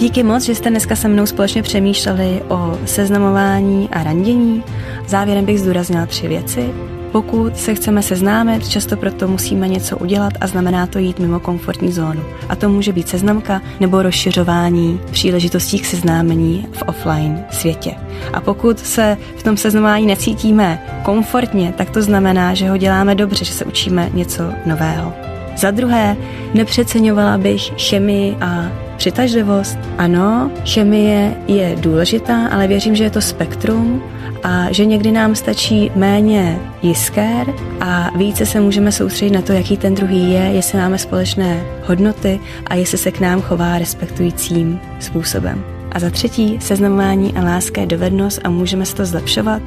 Díky 0.00 0.22
moc, 0.22 0.42
že 0.42 0.54
jste 0.54 0.70
dneska 0.70 0.96
se 0.96 1.08
mnou 1.08 1.26
společně 1.26 1.62
přemýšleli 1.62 2.42
o 2.48 2.78
seznamování 2.84 3.88
a 3.92 4.02
randění. 4.02 4.62
Závěrem 5.06 5.44
bych 5.44 5.60
zdůraznila 5.60 6.06
tři 6.06 6.28
věci. 6.28 6.70
Pokud 7.12 7.56
se 7.56 7.74
chceme 7.74 8.02
seznámit, 8.02 8.68
často 8.68 8.96
proto 8.96 9.28
musíme 9.28 9.68
něco 9.68 9.98
udělat 9.98 10.32
a 10.40 10.46
znamená 10.46 10.86
to 10.86 10.98
jít 10.98 11.18
mimo 11.18 11.40
komfortní 11.40 11.92
zónu. 11.92 12.22
A 12.48 12.56
to 12.56 12.68
může 12.68 12.92
být 12.92 13.08
seznamka 13.08 13.62
nebo 13.80 14.02
rozšiřování 14.02 15.00
příležitostí 15.10 15.78
k 15.78 15.86
seznámení 15.86 16.66
v 16.72 16.82
offline 16.82 17.44
světě. 17.50 17.94
A 18.32 18.40
pokud 18.40 18.78
se 18.78 19.16
v 19.36 19.42
tom 19.42 19.56
seznamování 19.56 20.06
necítíme 20.06 20.82
komfortně, 21.02 21.74
tak 21.76 21.90
to 21.90 22.02
znamená, 22.02 22.54
že 22.54 22.70
ho 22.70 22.76
děláme 22.76 23.14
dobře, 23.14 23.44
že 23.44 23.52
se 23.52 23.64
učíme 23.64 24.10
něco 24.14 24.42
nového. 24.66 25.12
Za 25.56 25.70
druhé, 25.70 26.16
nepřeceňovala 26.54 27.38
bych 27.38 27.62
chemii 27.88 28.36
a 28.40 28.64
Přitažlivost. 28.98 29.78
Ano, 29.98 30.50
chemie 30.66 31.36
je 31.46 31.76
důležitá, 31.80 32.46
ale 32.46 32.66
věřím, 32.66 32.96
že 32.96 33.04
je 33.04 33.10
to 33.10 33.20
spektrum 33.20 34.02
a 34.42 34.72
že 34.72 34.84
někdy 34.84 35.12
nám 35.12 35.34
stačí 35.34 35.90
méně 35.94 36.58
jisker 36.82 37.54
a 37.80 38.10
více 38.16 38.46
se 38.46 38.60
můžeme 38.60 38.92
soustředit 38.92 39.30
na 39.30 39.42
to, 39.42 39.52
jaký 39.52 39.76
ten 39.76 39.94
druhý 39.94 40.32
je, 40.32 40.40
jestli 40.40 40.78
máme 40.78 40.98
společné 40.98 41.64
hodnoty 41.82 42.40
a 42.66 42.74
jestli 42.74 42.98
se 42.98 43.10
k 43.10 43.20
nám 43.20 43.42
chová 43.42 43.78
respektujícím 43.78 44.80
způsobem. 45.00 45.64
A 45.92 45.98
za 45.98 46.10
třetí, 46.10 46.58
seznamování 46.60 47.34
a 47.36 47.44
láska 47.44 47.80
je 47.80 47.86
dovednost 47.86 48.40
a 48.44 48.50
můžeme 48.50 48.86
se 48.86 48.96
to 48.96 49.04
zlepšovat. 49.04 49.62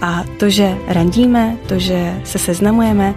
A 0.00 0.24
to, 0.38 0.50
že 0.50 0.74
randíme, 0.88 1.56
to, 1.66 1.78
že 1.78 2.14
se 2.24 2.38
seznamujeme, 2.38 3.14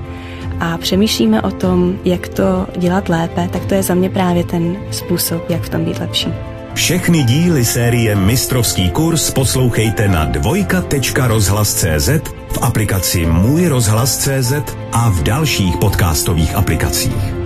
a 0.61 0.77
přemýšlíme 0.77 1.41
o 1.41 1.51
tom, 1.51 1.99
jak 2.05 2.27
to 2.27 2.67
dělat 2.77 3.09
lépe, 3.09 3.49
tak 3.51 3.65
to 3.65 3.73
je 3.73 3.83
za 3.83 3.93
mě 3.93 4.09
právě 4.09 4.43
ten 4.43 4.77
způsob, 4.91 5.49
jak 5.49 5.61
v 5.61 5.69
tom 5.69 5.85
být 5.85 5.99
lepší. 5.99 6.33
Všechny 6.73 7.23
díly 7.23 7.65
série 7.65 8.15
Mistrovský 8.15 8.89
kurz 8.89 9.31
poslouchejte 9.31 10.07
na 10.07 10.25
dvojka.rozhlas.cz, 10.25 12.09
v 12.51 12.57
aplikaci 12.61 13.25
Můj 13.25 13.67
rozhlas.cz 13.67 14.53
a 14.91 15.09
v 15.09 15.23
dalších 15.23 15.77
podcastových 15.77 16.55
aplikacích. 16.55 17.40